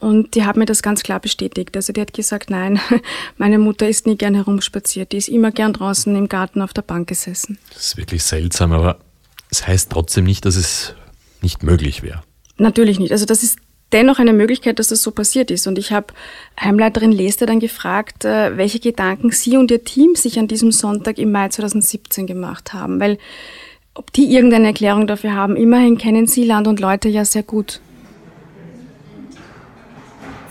Und 0.00 0.34
die 0.34 0.44
hat 0.44 0.56
mir 0.56 0.66
das 0.66 0.82
ganz 0.82 1.02
klar 1.02 1.20
bestätigt. 1.20 1.76
Also 1.76 1.92
die 1.92 2.00
hat 2.00 2.12
gesagt, 2.12 2.50
nein, 2.50 2.80
meine 3.38 3.58
Mutter 3.58 3.88
ist 3.88 4.06
nie 4.06 4.16
gern 4.16 4.34
herumspaziert. 4.34 5.12
Die 5.12 5.16
ist 5.16 5.28
immer 5.28 5.50
gern 5.50 5.72
draußen 5.72 6.14
im 6.14 6.28
Garten 6.28 6.60
auf 6.60 6.72
der 6.72 6.82
Bank 6.82 7.08
gesessen. 7.08 7.58
Das 7.72 7.86
ist 7.86 7.96
wirklich 7.96 8.22
seltsam, 8.22 8.72
aber 8.72 8.98
es 9.50 9.66
heißt 9.66 9.90
trotzdem 9.90 10.24
nicht, 10.24 10.44
dass 10.44 10.56
es 10.56 10.94
nicht 11.40 11.62
möglich 11.62 12.02
wäre. 12.02 12.22
Natürlich 12.58 12.98
nicht. 12.98 13.12
Also 13.12 13.24
das 13.24 13.42
ist 13.42 13.58
dennoch 13.92 14.18
eine 14.18 14.32
Möglichkeit, 14.32 14.78
dass 14.78 14.88
das 14.88 15.02
so 15.02 15.10
passiert 15.12 15.50
ist. 15.50 15.66
Und 15.66 15.78
ich 15.78 15.92
habe 15.92 16.08
Heimleiterin 16.60 17.12
Lester 17.12 17.46
dann 17.46 17.60
gefragt, 17.60 18.24
äh, 18.24 18.56
welche 18.56 18.80
Gedanken 18.80 19.30
sie 19.30 19.56
und 19.56 19.70
ihr 19.70 19.84
Team 19.84 20.16
sich 20.16 20.38
an 20.38 20.48
diesem 20.48 20.72
Sonntag 20.72 21.18
im 21.18 21.32
Mai 21.32 21.48
2017 21.48 22.26
gemacht 22.26 22.72
haben. 22.72 23.00
Weil 23.00 23.18
ob 23.94 24.12
die 24.12 24.34
irgendeine 24.34 24.66
Erklärung 24.66 25.06
dafür 25.06 25.34
haben, 25.34 25.56
immerhin 25.56 25.96
kennen 25.96 26.26
sie 26.26 26.44
Land 26.44 26.66
und 26.66 26.80
Leute 26.80 27.08
ja 27.08 27.24
sehr 27.24 27.44
gut. 27.44 27.80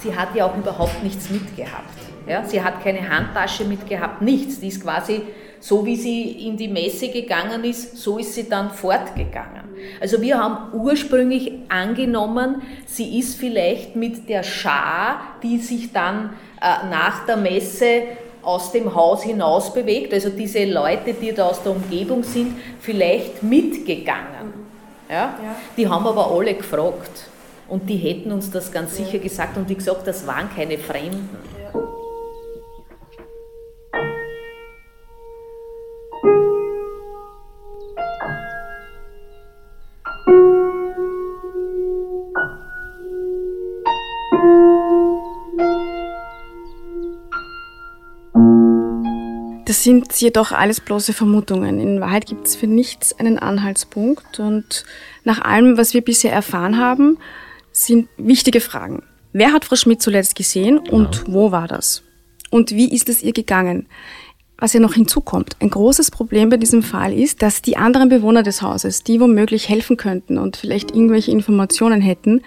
Sie 0.03 0.15
hat 0.15 0.35
ja 0.35 0.45
auch 0.45 0.57
überhaupt 0.57 1.01
nichts 1.01 1.29
mitgehabt. 1.29 1.97
Ja? 2.27 2.43
Sie 2.45 2.61
hat 2.61 2.83
keine 2.83 3.09
Handtasche 3.09 3.63
mitgehabt, 3.63 4.21
nichts. 4.21 4.59
Die 4.59 4.67
ist 4.67 4.81
quasi 4.81 5.21
so 5.63 5.85
wie 5.85 5.95
sie 5.95 6.45
in 6.45 6.57
die 6.57 6.67
Messe 6.67 7.07
gegangen 7.07 7.63
ist, 7.63 7.95
so 7.95 8.17
ist 8.17 8.33
sie 8.33 8.49
dann 8.49 8.69
fortgegangen. 8.69 9.63
Also 10.01 10.21
wir 10.21 10.37
haben 10.37 10.73
ursprünglich 10.73 11.53
angenommen, 11.69 12.61
sie 12.85 13.17
ist 13.17 13.39
vielleicht 13.39 13.95
mit 13.95 14.27
der 14.27 14.43
Schar, 14.43 15.21
die 15.41 15.59
sich 15.59 15.93
dann 15.93 16.31
äh, 16.61 16.89
nach 16.89 17.25
der 17.25 17.37
Messe 17.37 18.03
aus 18.41 18.73
dem 18.73 18.93
Haus 18.93 19.23
hinaus 19.23 19.73
bewegt, 19.73 20.13
also 20.13 20.31
diese 20.31 20.65
Leute, 20.65 21.13
die 21.13 21.31
da 21.31 21.45
aus 21.45 21.63
der 21.63 21.71
Umgebung 21.71 22.23
sind, 22.23 22.57
vielleicht 22.81 23.41
mitgegangen. 23.41 24.53
Ja? 25.09 25.15
ja. 25.15 25.55
Die 25.77 25.87
haben 25.87 26.05
aber 26.05 26.29
alle 26.29 26.55
gefragt 26.55 27.29
und 27.67 27.89
die 27.89 27.97
hätten 27.97 28.31
uns 28.31 28.51
das 28.51 28.71
ganz 28.71 28.95
sicher 28.95 29.19
gesagt 29.19 29.57
und 29.57 29.69
wie 29.69 29.75
gesagt, 29.75 30.07
das 30.07 30.27
waren 30.27 30.49
keine 30.53 30.77
Fremden. 30.77 31.29
Das 49.73 49.81
sind 49.81 50.13
jedoch 50.21 50.51
alles 50.51 50.79
bloße 50.79 51.13
Vermutungen. 51.13 51.79
In 51.79 51.99
Wahrheit 51.99 52.27
gibt 52.27 52.45
es 52.45 52.55
für 52.55 52.67
nichts 52.67 53.19
einen 53.19 53.39
Anhaltspunkt. 53.39 54.39
Und 54.39 54.85
nach 55.23 55.41
allem, 55.41 55.77
was 55.77 55.95
wir 55.95 56.01
bisher 56.01 56.31
erfahren 56.31 56.77
haben, 56.77 57.17
sind 57.73 58.07
wichtige 58.17 58.61
Fragen. 58.61 59.03
Wer 59.33 59.51
hat 59.51 59.65
Frau 59.65 59.75
Schmidt 59.75 60.01
zuletzt 60.01 60.35
gesehen 60.35 60.77
und 60.77 61.25
genau. 61.25 61.37
wo 61.37 61.51
war 61.51 61.67
das? 61.67 62.03
Und 62.51 62.71
wie 62.71 62.93
ist 62.93 63.09
es 63.09 63.23
ihr 63.23 63.33
gegangen? 63.33 63.87
Was 64.59 64.73
ja 64.73 64.79
noch 64.79 64.93
hinzukommt, 64.93 65.57
ein 65.59 65.71
großes 65.71 66.11
Problem 66.11 66.49
bei 66.49 66.57
diesem 66.57 66.83
Fall 66.83 67.11
ist, 67.11 67.41
dass 67.41 67.63
die 67.63 67.75
anderen 67.75 68.09
Bewohner 68.09 68.43
des 68.43 68.61
Hauses, 68.61 69.03
die 69.03 69.19
womöglich 69.19 69.67
helfen 69.67 69.97
könnten 69.97 70.37
und 70.37 70.55
vielleicht 70.55 70.91
irgendwelche 70.91 71.31
Informationen 71.31 71.99
hätten, 71.99 72.41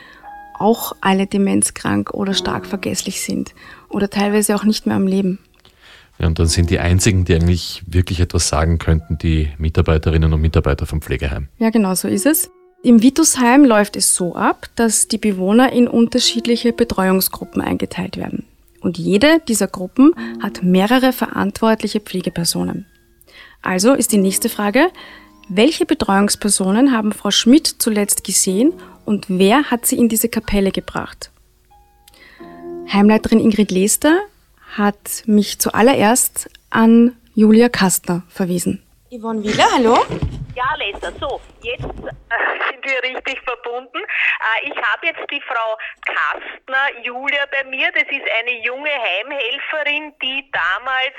auch 0.59 0.95
alle 1.01 1.27
demenzkrank 1.27 2.15
oder 2.15 2.33
stark 2.33 2.65
vergesslich 2.65 3.21
sind 3.21 3.55
oder 3.91 4.09
teilweise 4.09 4.55
auch 4.55 4.65
nicht 4.65 4.87
mehr 4.87 4.97
am 4.97 5.07
Leben. 5.07 5.41
Ja, 6.19 6.29
und 6.29 6.39
dann 6.39 6.47
sind 6.47 6.71
die 6.71 6.79
einzigen, 6.79 7.25
die 7.25 7.35
eigentlich 7.35 7.83
wirklich 7.87 8.21
etwas 8.21 8.49
sagen 8.49 8.79
könnten, 8.79 9.19
die 9.19 9.51
Mitarbeiterinnen 9.59 10.33
und 10.33 10.41
Mitarbeiter 10.41 10.87
vom 10.87 11.03
Pflegeheim. 11.03 11.49
Ja, 11.59 11.69
genau 11.71 11.95
so 11.95 12.09
ist 12.09 12.25
es. 12.25 12.51
Im 12.87 13.03
Vitusheim 13.03 13.65
läuft 13.65 13.97
es 13.97 14.15
so 14.15 14.37
ab, 14.37 14.69
dass 14.77 15.09
die 15.09 15.19
Bewohner 15.19 15.73
in 15.73 15.89
unterschiedliche 15.89 16.73
Betreuungsgruppen 16.73 17.61
eingeteilt 17.61 18.17
werden. 18.17 18.47
Und 18.81 18.97
jede 18.97 19.41
dieser 19.49 19.67
Gruppen 19.67 20.15
hat 20.41 20.63
mehrere 20.63 21.13
verantwortliche 21.13 21.99
Pflegepersonen. 21.99 22.87
Also 23.61 23.93
ist 23.93 24.13
die 24.13 24.19
nächste 24.19 24.49
Frage, 24.49 24.93
welche 25.49 25.85
Betreuungspersonen 25.85 26.93
haben 26.93 27.11
Frau 27.11 27.33
Schmidt 27.33 27.67
zuletzt 27.67 28.23
gesehen 28.23 28.73
und 29.05 29.25
wer 29.27 29.65
hat 29.65 29.85
sie 29.85 29.99
in 29.99 30.09
diese 30.09 30.29
Kapelle 30.29 30.71
gebracht? 30.71 31.33
Heimleiterin 32.93 33.41
Ingrid 33.41 33.73
Lester 33.73 34.21
hat 34.77 35.25
mich 35.27 35.59
zuallererst 35.59 36.49
an 36.71 37.17
Julia 37.35 37.69
Kastner 37.69 38.23
verwiesen. 38.29 38.81
Yvonne 39.11 39.43
Wieler, 39.43 39.67
hallo? 39.75 39.97
Ja, 40.55 40.65
Lester, 40.79 41.13
so, 41.21 41.41
jetzt 41.63 41.85
äh, 41.85 42.56
wir 42.87 43.03
richtig 43.03 43.41
verbunden. 43.43 43.99
Äh, 43.99 44.69
ich 44.69 44.77
habe 44.77 45.07
jetzt 45.07 45.31
die 45.31 45.41
Frau 45.43 45.79
Kastner, 46.07 47.03
Julia, 47.03 47.47
bei 47.51 47.65
mir. 47.65 47.91
Das 47.93 48.05
ist 48.05 48.31
eine 48.39 48.63
junge 48.63 48.91
Heimhelferin, 48.91 50.15
die 50.23 50.51
damals 50.53 51.17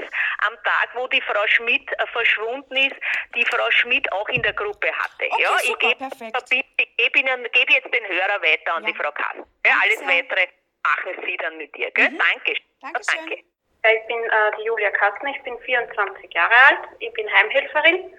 am 0.47 0.55
Tag, 0.63 0.89
wo 0.95 1.07
die 1.07 1.21
Frau 1.21 1.47
Schmidt 1.47 1.91
äh, 1.91 2.07
verschwunden 2.07 2.75
ist, 2.75 2.95
die 3.35 3.45
Frau 3.45 3.69
Schmidt 3.71 4.11
auch 4.11 4.27
in 4.29 4.41
der 4.41 4.53
Gruppe 4.53 4.87
hatte. 4.91 5.25
Okay, 5.29 5.43
ja, 5.43 5.57
super, 5.59 5.69
ich 5.71 5.79
gebe 5.79 6.63
geb 6.97 7.53
geb 7.53 7.69
jetzt 7.69 7.93
den 7.93 8.07
Hörer 8.07 8.41
weiter 8.41 8.75
an 8.75 8.83
ja. 8.83 8.91
die 8.91 8.97
Frau 8.97 9.11
Kastner. 9.11 9.45
Ja, 9.65 9.73
alles 9.83 10.01
Weitere 10.01 10.47
machen 10.83 11.23
Sie 11.25 11.37
dann 11.37 11.57
mit 11.57 11.75
dir, 11.75 11.91
gell? 11.91 12.09
Mhm. 12.09 12.17
Danke. 12.17 12.53
Dankeschön. 12.81 13.19
Danke. 13.19 13.43
Ich 13.83 14.07
bin 14.07 14.17
äh, 14.17 14.51
die 14.57 14.63
Julia 14.63 14.91
Kastner, 14.91 15.29
ich 15.29 15.41
bin 15.43 15.57
24 15.59 16.33
Jahre 16.33 16.53
alt, 16.67 16.89
ich 16.99 17.11
bin 17.13 17.31
Heimhelferin 17.31 18.13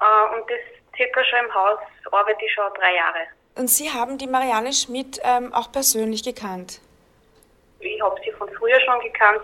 äh, 0.00 0.34
und 0.34 0.50
das 0.50 0.60
circa 0.96 1.24
schon 1.24 1.46
im 1.46 1.54
Haus 1.54 1.78
arbeite 2.10 2.44
ich 2.44 2.52
schon 2.52 2.64
drei 2.74 2.94
Jahre. 2.94 3.26
Und 3.56 3.68
Sie 3.68 3.90
haben 3.90 4.18
die 4.18 4.26
Marianne 4.26 4.72
Schmidt 4.72 5.20
ähm, 5.22 5.52
auch 5.52 5.70
persönlich 5.70 6.24
gekannt? 6.24 6.80
Ich 7.80 8.00
habe 8.00 8.16
sie 8.24 8.32
von 8.32 8.48
früher 8.50 8.80
schon 8.80 9.00
gekannt. 9.00 9.42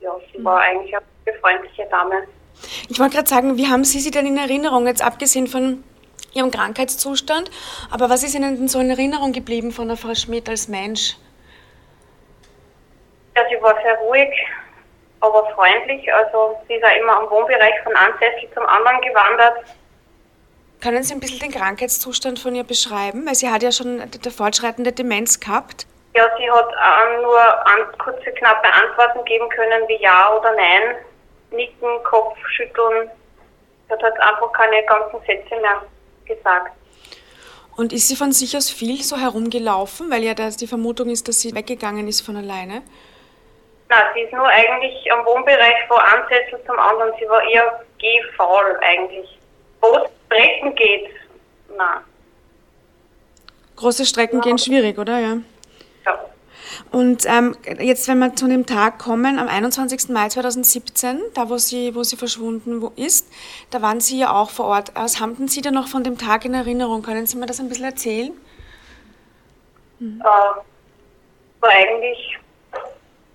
Ja, 0.00 0.14
sie 0.32 0.38
mhm. 0.38 0.44
war 0.44 0.60
eigentlich 0.60 0.94
eine 0.94 1.38
freundliche 1.38 1.86
Dame. 1.86 2.26
Ich 2.88 2.98
wollte 2.98 3.16
gerade 3.16 3.28
sagen, 3.28 3.56
wie 3.56 3.66
haben 3.66 3.84
Sie 3.84 4.00
sie 4.00 4.10
denn 4.10 4.26
in 4.26 4.36
Erinnerung, 4.36 4.86
jetzt 4.86 5.02
abgesehen 5.02 5.46
von 5.46 5.82
Ihrem 6.34 6.50
Krankheitszustand, 6.50 7.50
aber 7.90 8.08
was 8.08 8.22
ist 8.22 8.34
Ihnen 8.34 8.56
denn 8.56 8.68
so 8.68 8.78
in 8.80 8.90
Erinnerung 8.90 9.32
geblieben 9.32 9.70
von 9.70 9.88
der 9.88 9.96
Frau 9.96 10.14
Schmidt 10.14 10.48
als 10.48 10.68
Mensch? 10.68 11.16
Ja, 13.36 13.42
sie 13.48 13.62
war 13.62 13.74
sehr 13.82 13.96
ruhig, 13.98 14.30
aber 15.20 15.50
freundlich. 15.54 16.12
Also 16.12 16.58
sie 16.68 16.74
ist 16.74 16.84
auch 16.84 16.96
immer 16.96 17.18
am 17.18 17.30
Wohnbereich 17.30 17.74
von 17.82 17.94
einem 17.96 18.14
Sessel 18.18 18.48
zum 18.54 18.64
anderen 18.66 19.00
gewandert. 19.00 19.64
Können 20.82 21.04
Sie 21.04 21.14
ein 21.14 21.20
bisschen 21.20 21.38
den 21.38 21.52
Krankheitszustand 21.52 22.40
von 22.40 22.56
ihr 22.56 22.64
beschreiben? 22.64 23.24
Weil 23.24 23.36
sie 23.36 23.48
hat 23.48 23.62
ja 23.62 23.70
schon 23.70 24.00
eine 24.00 24.30
fortschreitende 24.32 24.90
Demenz 24.90 25.38
gehabt. 25.38 25.86
Ja, 26.16 26.24
sie 26.36 26.50
hat 26.50 26.68
äh, 26.72 27.22
nur 27.22 27.40
an, 27.40 27.86
kurze, 27.98 28.32
knappe 28.32 28.68
Antworten 28.72 29.24
geben 29.24 29.48
können, 29.50 29.86
wie 29.86 30.02
Ja 30.02 30.36
oder 30.36 30.52
Nein. 30.56 30.96
Nicken, 31.52 32.02
Kopf 32.02 32.36
schütteln. 32.48 33.08
Sie 33.86 33.92
hat 33.92 34.02
halt 34.02 34.20
einfach 34.20 34.52
keine 34.52 34.84
ganzen 34.84 35.20
Sätze 35.24 35.54
mehr 35.60 35.82
gesagt. 36.26 36.72
Und 37.76 37.92
ist 37.92 38.08
sie 38.08 38.16
von 38.16 38.32
sich 38.32 38.56
aus 38.56 38.68
viel 38.68 39.02
so 39.02 39.16
herumgelaufen? 39.16 40.10
Weil 40.10 40.24
ja 40.24 40.34
die 40.34 40.66
Vermutung 40.66 41.10
ist, 41.10 41.28
dass 41.28 41.40
sie 41.40 41.54
weggegangen 41.54 42.08
ist 42.08 42.22
von 42.22 42.36
alleine. 42.36 42.82
Nein, 43.88 44.04
sie 44.14 44.22
ist 44.22 44.32
nur 44.32 44.48
eigentlich 44.48 45.12
am 45.12 45.24
Wohnbereich 45.24 45.86
von 45.86 45.98
einem 45.98 46.24
Sessel 46.28 46.60
zum 46.66 46.78
anderen. 46.78 47.12
Sie 47.20 47.28
war 47.28 47.42
eher 47.48 47.84
gehfaul 47.98 48.78
eigentlich. 48.82 49.38
Wo 49.80 50.08
Strecken 50.32 50.74
geht, 50.74 51.10
nein. 51.76 52.00
Große 53.76 54.06
Strecken 54.06 54.36
ja. 54.36 54.42
gehen 54.42 54.58
schwierig, 54.58 54.98
oder? 54.98 55.18
Ja. 55.18 55.38
Ja. 56.06 56.20
Und 56.90 57.24
ähm, 57.26 57.56
jetzt, 57.80 58.08
wenn 58.08 58.18
wir 58.18 58.34
zu 58.34 58.46
dem 58.46 58.66
Tag 58.66 58.98
kommen, 58.98 59.38
am 59.38 59.48
21. 59.48 60.08
Mai 60.08 60.28
2017, 60.28 61.20
da 61.34 61.48
wo 61.48 61.58
sie, 61.58 61.94
wo 61.94 62.02
sie 62.02 62.16
verschwunden 62.16 62.80
wo 62.80 62.92
ist, 62.96 63.28
da 63.70 63.82
waren 63.82 64.00
Sie 64.00 64.18
ja 64.18 64.32
auch 64.32 64.50
vor 64.50 64.66
Ort. 64.66 64.92
Was 64.94 65.20
haben 65.20 65.48
Sie 65.48 65.60
denn 65.60 65.74
noch 65.74 65.88
von 65.88 66.04
dem 66.04 66.18
Tag 66.18 66.44
in 66.44 66.54
Erinnerung? 66.54 67.02
Können 67.02 67.26
Sie 67.26 67.36
mir 67.36 67.46
das 67.46 67.60
ein 67.60 67.68
bisschen 67.68 67.86
erzählen? 67.86 68.32
Hm. 69.98 70.20
Äh, 70.20 71.60
war 71.60 71.70
eigentlich 71.70 72.38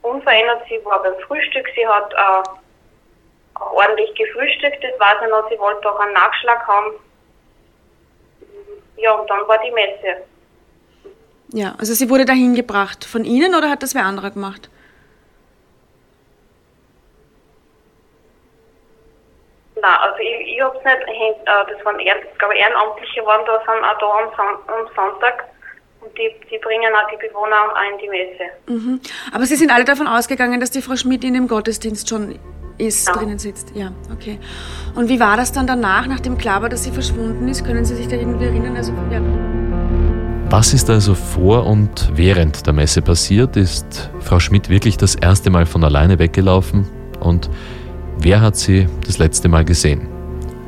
unverändert. 0.01 0.61
Sie 0.69 0.83
war 0.85 1.03
beim 1.03 1.15
Frühstück, 1.27 1.67
sie 1.75 1.85
hat 1.85 2.13
äh, 2.13 2.49
ordentlich 3.59 4.13
gefrühstückt, 4.15 4.83
das 4.83 4.99
weiß 4.99 5.17
ich 5.23 5.29
noch. 5.29 5.49
Sie 5.49 5.59
wollte 5.59 5.89
auch 5.89 5.99
einen 5.99 6.13
Nachschlag 6.13 6.67
haben. 6.67 6.93
ja, 8.97 9.11
und 9.13 9.29
dann 9.29 9.47
war 9.47 9.59
die 9.63 9.71
Messe. 9.71 10.23
Ja, 11.49 11.75
also 11.77 11.93
sie 11.93 12.09
wurde 12.09 12.25
dahin 12.25 12.55
gebracht. 12.55 13.05
Von 13.05 13.23
Ihnen 13.23 13.55
oder 13.55 13.69
hat 13.69 13.83
das 13.83 13.95
wer 13.95 14.03
anderer 14.03 14.31
gemacht? 14.31 14.69
Nein, 19.79 19.95
also 20.01 20.17
ich, 20.17 20.55
ich 20.55 20.61
hab's 20.61 20.83
nicht, 20.83 20.99
äh, 21.09 21.73
das 21.73 21.85
waren 21.85 21.99
eher, 21.99 22.15
glaube 22.39 22.57
Ehrenamtliche 22.57 23.23
waren 23.25 23.45
da, 23.45 23.59
sind 23.59 23.83
auch 23.83 23.97
da 23.99 24.41
am, 24.41 24.57
am 24.67 24.87
Sonntag 24.95 25.45
und 26.01 26.17
die, 26.17 26.33
die 26.49 26.57
bringen 26.57 26.93
auch 26.95 27.09
die 27.09 27.27
Bewohner 27.27 27.73
in 27.91 27.97
die 27.99 28.09
Messe. 28.09 28.49
Mhm. 28.67 29.01
Aber 29.31 29.45
Sie 29.45 29.55
sind 29.55 29.71
alle 29.71 29.85
davon 29.85 30.07
ausgegangen, 30.07 30.59
dass 30.59 30.71
die 30.71 30.81
Frau 30.81 30.95
Schmidt 30.95 31.23
in 31.23 31.35
dem 31.35 31.47
Gottesdienst 31.47 32.09
schon 32.09 32.39
ist, 32.77 33.07
ja. 33.07 33.13
drinnen 33.13 33.39
sitzt. 33.39 33.71
Ja, 33.75 33.91
okay. 34.11 34.39
Und 34.95 35.09
wie 35.09 35.19
war 35.19 35.37
das 35.37 35.51
dann 35.51 35.67
danach, 35.67 36.07
nachdem 36.07 36.37
klar 36.37 36.61
war, 36.61 36.69
dass 36.69 36.83
sie 36.83 36.91
verschwunden 36.91 37.47
ist? 37.47 37.63
Können 37.65 37.85
Sie 37.85 37.95
sich 37.95 38.07
da 38.07 38.15
irgendwie 38.15 38.45
erinnern? 38.45 38.75
Also, 38.75 38.91
ja. 39.11 39.21
Was 40.49 40.73
ist 40.73 40.89
also 40.89 41.13
vor 41.13 41.65
und 41.65 42.09
während 42.13 42.65
der 42.65 42.73
Messe 42.73 43.01
passiert? 43.01 43.57
Ist 43.57 44.09
Frau 44.19 44.39
Schmidt 44.39 44.69
wirklich 44.69 44.95
das 44.97 45.15
erste 45.15 45.49
Mal 45.49 45.65
von 45.65 45.83
alleine 45.83 46.19
weggelaufen? 46.19 46.87
Und 47.19 47.49
wer 48.19 48.41
hat 48.41 48.55
sie 48.55 48.87
das 49.05 49.17
letzte 49.17 49.49
Mal 49.49 49.65
gesehen? 49.65 50.07